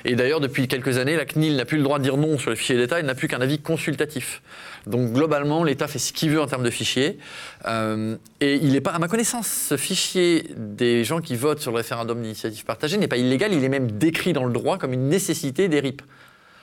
[0.05, 2.51] Et d'ailleurs, depuis quelques années, la CNIL n'a plus le droit de dire non sur
[2.51, 4.43] les fichiers d'État, elle n'a plus qu'un avis consultatif.
[4.87, 7.19] Donc globalement, l'État fait ce qu'il veut en termes de fichiers.
[7.67, 11.71] Euh, et il n'est pas, à ma connaissance, ce fichier des gens qui votent sur
[11.71, 14.93] le référendum d'initiative partagée n'est pas illégal, il est même décrit dans le droit comme
[14.93, 16.03] une nécessité des RIP.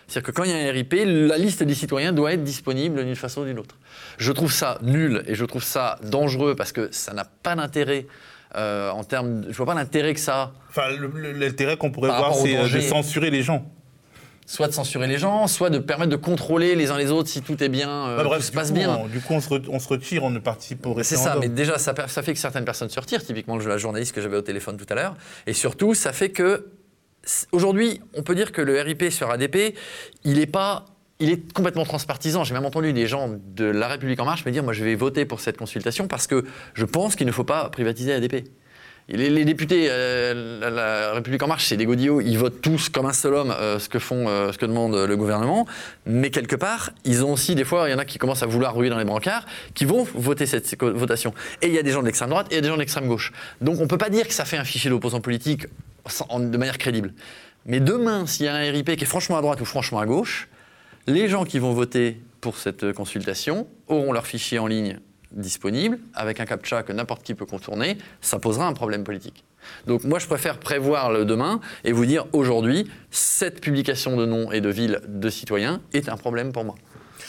[0.07, 3.03] C'est-à-dire que quand il y a un RIP, la liste des citoyens doit être disponible
[3.03, 3.75] d'une façon ou d'une autre.
[4.17, 8.07] Je trouve ça nul et je trouve ça dangereux parce que ça n'a pas d'intérêt
[8.56, 9.41] euh, en termes.
[9.41, 10.52] de- Je vois pas l'intérêt que ça a.
[10.70, 10.84] Enfin,
[11.36, 13.66] l'intérêt qu'on pourrait Par voir, c'est euh, de censurer les gens.
[14.50, 17.41] Soit de censurer les gens, soit de permettre de contrôler les uns les autres si
[17.41, 18.95] tout est bien, euh, Bah, bref, tout se passe coup, bien.
[18.95, 21.36] on- du coup, on se, re- on se retire, on ne participe au C'est ça,
[21.38, 24.38] mais déjà, ça, ça fait que certaines personnes se retirent, typiquement la journaliste que j'avais
[24.38, 25.16] au téléphone tout à l'heure.
[25.48, 26.68] Et surtout, ça fait que,
[27.52, 29.76] aujourd'hui, on peut dire que le RIP sur ADP,
[30.24, 30.86] il est pas.
[31.20, 32.43] Il est complètement transpartisan.
[32.43, 34.95] J'ai même entendu des gens de La République En Marche me dire Moi, je vais
[34.95, 36.45] voter pour cette consultation parce que
[36.76, 38.47] je pense qu'il ne faut pas privatiser ADP.
[39.09, 43.05] Les, les députés, euh, la, République En Marche, c'est des godillots, ils votent tous comme
[43.05, 45.65] un seul homme euh, ce, que font, euh, ce que demande le gouvernement.
[46.05, 48.47] Mais quelque part, ils ont aussi, des fois, il y en a qui commencent à
[48.47, 51.34] vouloir rouiller dans les brancards, qui vont voter cette votation.
[51.61, 52.76] Et il y a des gens de l'extrême droite et il y a des gens
[52.76, 53.32] de l'extrême gauche.
[53.61, 55.68] Donc on ne peut pas dire que ça fait un fichier d'opposants politiques
[56.38, 57.13] de manière crédible.
[57.65, 60.05] Mais demain, s'il y a un RIP qui est franchement à droite ou franchement à
[60.05, 60.49] gauche,
[61.08, 64.99] les gens qui vont voter pour cette consultation auront leur fichier en ligne
[65.32, 69.43] disponible, avec un captcha que n'importe qui peut contourner, ça posera un problème politique.
[69.86, 74.51] Donc moi, je préfère prévoir le demain et vous dire aujourd'hui, cette publication de noms
[74.51, 76.76] et de villes de citoyens est un problème pour moi.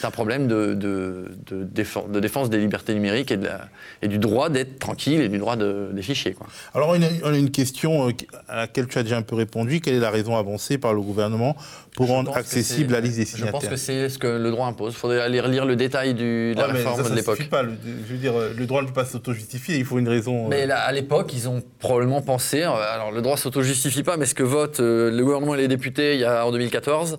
[0.01, 3.69] C'est un problème de, de- de défense, de défense des libertés numériques et, de la-
[4.01, 6.35] et du droit d'être tranquille et du droit de- des fichiers.
[6.35, 6.47] Quoi.
[6.73, 8.13] Alors, une, a une question euh,
[8.49, 9.81] à laquelle tu as déjà un peu répondu.
[9.81, 11.57] Quelle est la raison avancée par le gouvernement
[11.97, 14.51] pour Je rendre accessible la liste des Je signataires pense que c'est ce que le
[14.53, 14.93] droit impose.
[14.93, 17.49] Il faudrait aller relire le détail du, de la Ouais, réforme ça, ça de l'époque.
[17.49, 17.63] pas.
[17.65, 17.73] Le-
[18.07, 19.79] je veux dire, euh, le droit ne peut pas s'auto-justifier.
[19.79, 20.45] Il faut une raison.
[20.45, 22.63] euh, Mais là, à l'époque, ils ont probablement pensé.
[22.63, 26.21] Alors, le droit s'auto-justifie pas, mais ce que votent le gouvernement et les députés il
[26.21, 27.19] y a, en 2014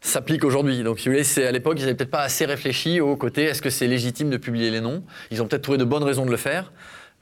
[0.00, 0.82] s'applique aujourd'hui.
[0.82, 3.62] Donc, si vous voulez, à l'époque, ils n'avaient peut-être pas assez réfléchi au côté est-ce
[3.62, 5.02] que c'est légitime de publier les noms?
[5.30, 6.72] Ils ont peut-être trouvé de bonnes raisons de le faire.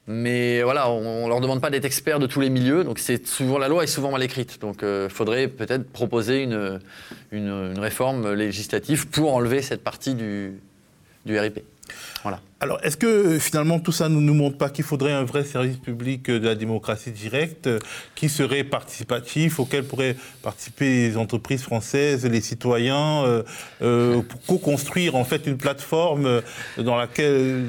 [0.08, 3.26] Mais voilà, on, on leur demande pas d'être experts de tous les milieux, donc c'est
[3.26, 4.60] souvent la loi est souvent mal écrite.
[4.60, 6.80] Donc, il faudrait peut-être proposer une,
[7.32, 10.60] une, une réforme législative pour enlever cette partie du,
[11.24, 11.58] du RIP.
[12.26, 12.40] Voilà.
[12.58, 15.44] Alors, est-ce que euh, finalement tout ça ne nous montre pas qu'il faudrait un vrai
[15.44, 17.78] service public euh, de la démocratie directe euh,
[18.14, 23.42] qui serait participatif, auquel pourraient participer les entreprises françaises, les citoyens,
[23.78, 26.40] pour co-construire en fait une plateforme
[26.78, 27.66] dans laquelle.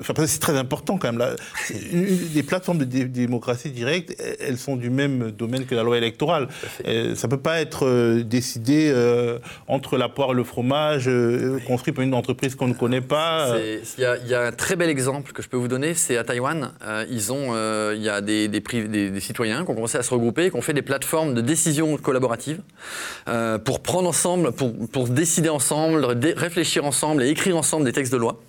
[0.00, 1.18] enfin, c'est très important quand même.
[1.18, 1.34] Là,
[1.70, 6.48] les plateformes de démocratie directe, elles sont du même domaine que la loi électorale.
[6.84, 8.92] ça ne peut pas être décidé
[9.68, 11.10] entre la poire et le fromage,
[11.66, 13.56] construit par une entreprise qu'on ne connaît pas
[13.96, 16.72] il y a un très bel exemple que je peux vous donner, c'est à Taïwan.
[16.84, 18.50] Euh, ils ont, euh, il y a des,
[19.20, 22.60] citoyens qui ont commencé à se regrouper, qui ont fait des plateformes de décision collaborative
[23.28, 26.04] euh, pour prendre ensemble, pour, décider ensemble,
[26.36, 28.40] réfléchir ensemble et écrire ensemble des textes de loi.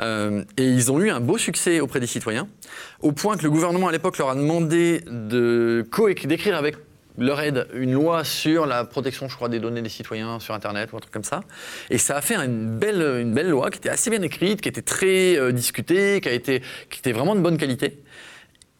[0.00, 2.48] et ils ont eu un beau succès auprès des citoyens,
[3.00, 5.86] au point que le gouvernement à l'époque leur a demandé de
[6.26, 6.76] d'écrire avec
[7.18, 10.92] leur aide une loi sur la protection, je crois, des données des citoyens sur Internet
[10.92, 11.40] ou un truc comme ça.
[11.90, 14.68] Et ça a fait une belle, une belle loi qui était assez bien écrite, qui
[14.68, 18.02] était très euh, discutée, qui, a été, qui était vraiment de bonne qualité.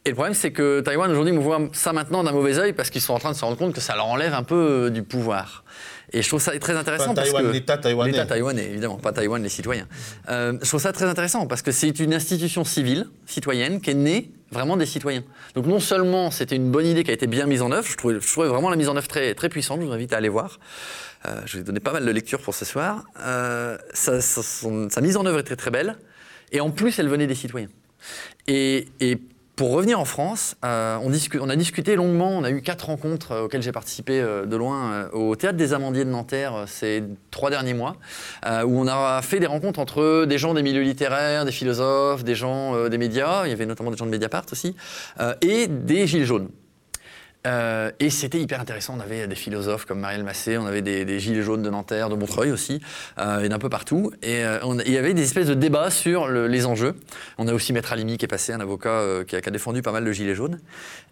[0.05, 2.89] Et le problème, c'est que Taïwan aujourd'hui me voit ça maintenant d'un mauvais oeil parce
[2.89, 4.89] qu'ils sont en train de se rendre compte que ça leur enlève un peu euh,
[4.89, 5.65] du pouvoir.
[6.13, 7.13] Et je trouve ça très intéressant.
[7.13, 8.11] Pas Taïwan, l'État taïwanais.
[8.11, 9.87] L'État taïwanais, évidemment, pas Taïwan, les citoyens.
[10.29, 13.95] Euh, je trouve ça très intéressant parce que c'est une institution civile, citoyenne, qui est
[13.95, 15.23] née vraiment des citoyens.
[15.55, 17.95] Donc non seulement c'était une bonne idée qui a été bien mise en œuvre, je
[17.95, 20.59] trouvais, vraiment la mise en œuvre très, très puissante, je vous invite à aller voir.
[21.25, 23.03] Euh, je vais donner pas mal de lectures pour ce soir.
[23.19, 25.97] Euh, sa, mise en œuvre est très très belle,
[26.51, 27.69] et en plus elle venait des citoyens.
[28.47, 29.17] Et, et
[29.57, 33.41] pour revenir en France, euh, on, a discuté longuement, on a eu quatre rencontres euh,
[33.45, 37.73] auxquelles j'ai participé euh, de loin au Théâtre des Amandiers de Nanterre ces trois derniers
[37.73, 37.95] mois,
[38.45, 42.35] où on a fait des rencontres entre des gens des milieux littéraires, des philosophes, des
[42.35, 44.75] gens des médias, il y avait notamment des gens de Mediapart aussi,
[45.41, 46.49] et des Gilets jaunes.
[47.47, 48.95] Euh, et c'était hyper intéressant.
[48.97, 52.15] On avait des philosophes comme Marielle Massé, on avait des, gilets jaunes de Nanterre, de
[52.15, 52.81] Montreuil aussi,
[53.17, 54.11] euh, et d'un peu partout.
[54.21, 56.95] Et euh, il y avait des espèces de débats sur les enjeux.
[57.37, 60.03] On a aussi Maître Alimi qui est passé, un avocat qui a, défendu pas mal
[60.03, 60.59] de gilets jaunes.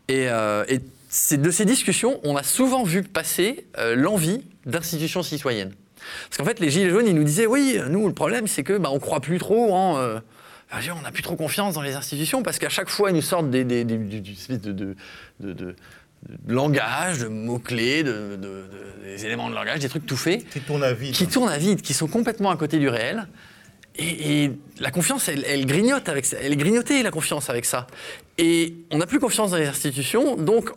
[0.10, 3.66] Et, de ces discussions, on a souvent vu passer
[3.96, 5.74] l'envie d'institutions citoyennes.
[6.30, 8.78] Parce qu'en fait, les gilets jaunes, ils nous disaient, oui, nous, le problème, c'est que
[8.78, 9.98] bah, on croit plus trop en...
[9.98, 13.50] on n'a plus trop confiance dans les institutions parce qu'à chaque fois, ils nous sortent
[13.50, 14.96] des, des, de,
[16.48, 18.40] langage, de mots-clés, de,
[19.04, 20.48] des éléments de langage, des trucs tout faits.
[20.50, 21.14] Qui tournent à vide.
[21.14, 23.28] Qui tournent à vide, qui sont complètement à côté du réel.
[23.98, 26.38] Et, la confiance, elle, elle, grignote avec ça.
[26.42, 27.88] Elle est grignotée, la confiance, avec ça.
[28.38, 30.70] Et on n'a plus confiance dans les institutions, donc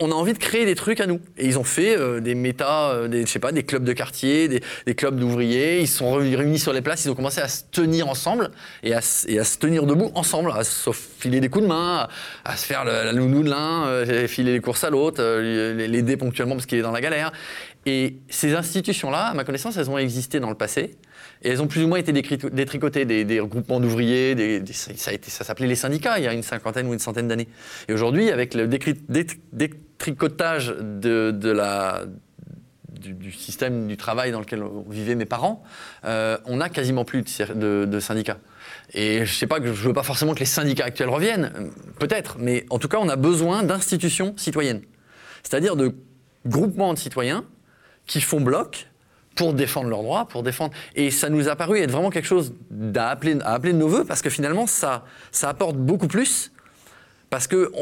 [0.00, 1.20] on a envie de créer des trucs à nous.
[1.38, 3.92] Et ils ont fait euh, des méta, euh, des, je sais pas, des clubs de
[3.92, 5.80] quartier, des, clubs d'ouvriers.
[5.80, 7.04] Ils se sont réunis sur les places.
[7.04, 8.50] Ils ont commencé à se tenir ensemble
[8.82, 12.08] et à, se tenir debout ensemble, à se filer des coups de main,
[12.44, 16.56] à, se faire la nounou de l'un, euh, filer les courses à l'autre, l'aider ponctuellement
[16.56, 17.32] parce qu'il est dans la galère.
[17.86, 20.96] Et ces institutions-là, à ma connaissance, elles ont existé dans le passé.
[21.42, 25.66] Et elles ont plus ou moins été détricotées, des, des groupements d'ouvriers, ça, ça s'appelait
[25.66, 27.48] les syndicats il y a une cinquantaine ou une centaine d'années.
[27.88, 28.66] Et aujourd'hui, avec le
[30.04, 32.02] détricotage de, la,
[32.90, 35.62] du, système du travail dans lequel vivaient mes parents,
[36.04, 38.38] euh, on n'a quasiment plus de, syndicats.
[38.92, 42.36] Et je sais pas que je veux pas forcément que les syndicats actuels reviennent, peut-être,
[42.38, 44.82] mais en tout cas, on a besoin d'institutions citoyennes,
[45.42, 45.94] c'est-à-dire de
[46.44, 47.44] groupements de citoyens
[48.06, 48.88] qui font bloc
[49.36, 50.74] pour défendre leurs droits, pour défendre.
[50.96, 52.52] Et ça nous a paru être vraiment quelque chose
[52.94, 56.52] à appeler, à appeler de nos voeux, parce que finalement, ça, ça apporte beaucoup plus,
[57.30, 57.72] parce que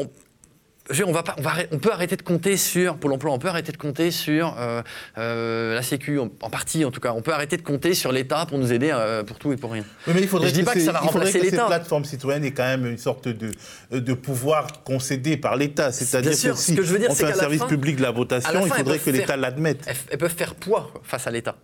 [1.05, 3.47] on, va pas, on, va, on, peut arrêter de compter sur Pôle emploi, on peut
[3.47, 4.81] arrêter de compter sur euh,
[5.17, 7.13] euh, la Sécu, en, partie en tout cas.
[7.13, 9.71] On peut arrêter de compter sur l'État pour nous aider euh, pour tout et pour
[9.71, 9.83] rien.
[10.07, 11.57] mais il faudrait Je dis pas que ça va remplacer l'État.
[11.57, 13.51] Cette plateforme citoyenne est quand même une sorte de,
[13.91, 15.91] de pouvoir concédé par l'État.
[15.91, 18.11] C'est-à-dire que si ce que je veux dire, on fait un service public de la
[18.11, 19.87] votation, il faudrait que l'État l'admette.
[20.09, 21.55] Elles, peuvent faire poids face à l'État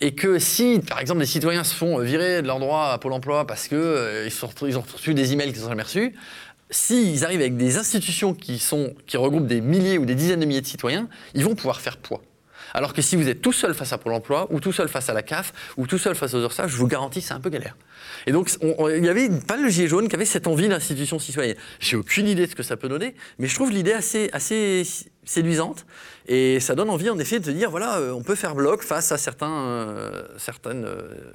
[0.00, 3.12] et que si, par exemple, les citoyens se font virer de leur droit à Pôle
[3.12, 6.14] emploi parce qu'ils ils ont reçu des emails qu'ils n'ont jamais reçus,
[6.74, 10.44] s'ils arrivent avec des institutions qui, sont, qui regroupent des milliers ou des dizaines de
[10.44, 12.20] milliers de citoyens, ils vont pouvoir faire poids.
[12.72, 15.08] Alors que si vous êtes tout seul face à Pôle emploi, ou tout seul face
[15.08, 17.48] à la CAF, ou tout seul face aux URSAF, je vous garantis, c'est un peu
[17.48, 17.76] galère.
[18.26, 21.56] Et donc, il y avait pas le gilet jaune qui avait cette envie d'institution citoyenne.
[21.78, 24.82] J'ai aucune idée de ce que ça peut donner, mais je trouve l'idée assez, assez
[25.24, 25.86] séduisante.
[26.26, 29.12] Et ça donne envie, en effet, de dire voilà, euh, on peut faire bloc face
[29.12, 30.84] à certains, euh, certaines.
[30.84, 31.32] Euh,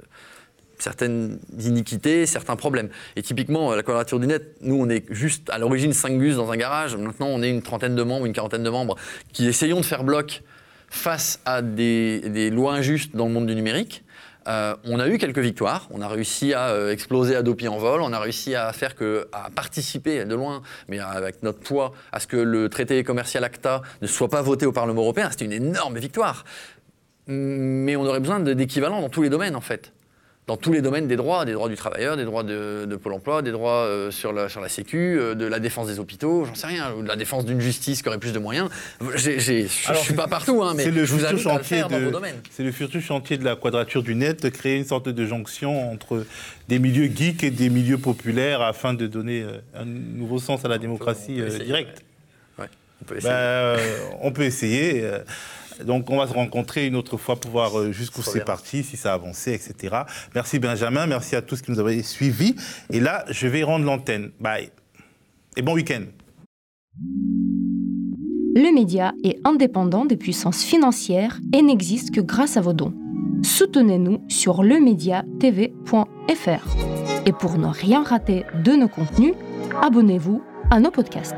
[0.82, 2.88] certaines iniquités, certains problèmes.
[3.16, 6.50] Et typiquement, la Quadrature du Net, nous, on est juste à l'origine 5 bus dans
[6.50, 6.96] un garage.
[6.96, 8.96] Maintenant, on est une trentaine de membres, une quarantaine de membres
[9.32, 10.42] qui essayons de faire bloc
[10.88, 14.04] face à des, lois injustes dans le monde du numérique.
[14.48, 15.86] Euh, on a eu quelques victoires.
[15.90, 18.00] On a réussi à euh, exploser Adopi en vol.
[18.00, 22.20] On a réussi à faire que, à participer de loin, mais avec notre poids, à
[22.20, 25.28] ce que le traité commercial ACTA ne soit pas voté au Parlement européen.
[25.30, 26.44] C'était une énorme victoire.
[27.26, 29.92] Mais on aurait besoin d'équivalents dans tous les domaines, en fait
[30.50, 33.40] dans tous les domaines des droits, des droits du travailleur, des droits de, Pôle emploi,
[33.40, 36.56] des droits euh, sur, la, sur la Sécu, euh, de la défense des hôpitaux, j'en
[36.56, 38.68] sais rien, ou de la défense d'une justice qui aurait plus de moyens.
[39.14, 42.00] Je ne suis pas partout, hein, mais le je vous invite à le faire dans
[42.00, 42.34] vos domaines.
[42.50, 45.92] C'est le futur chantier de la quadrature du net, de créer une sorte de jonction
[45.92, 46.26] entre
[46.66, 50.68] des milieux geeks et des milieux populaires afin de donner euh, un nouveau sens à
[50.68, 52.02] la démocratie directe.
[52.58, 53.76] on peut essayer.
[54.20, 55.04] On peut essayer.
[55.84, 58.96] Donc on va se rencontrer une autre fois pour voir euh, jusqu'où c'est parti, si
[58.96, 59.96] ça a avancé, etc.
[60.34, 62.54] Merci Benjamin, merci à tous qui nous avaient suivis.
[62.90, 64.30] Et là, je vais rendre l'antenne.
[64.40, 64.70] Bye.
[65.56, 66.02] Et bon week-end.
[68.56, 72.94] Le média est indépendant des puissances financières et n'existe que grâce à vos dons.
[73.42, 77.26] Soutenez-nous sur lemediatv.fr.
[77.26, 79.34] Et pour ne rien rater de nos contenus,
[79.80, 81.36] abonnez-vous à nos podcasts.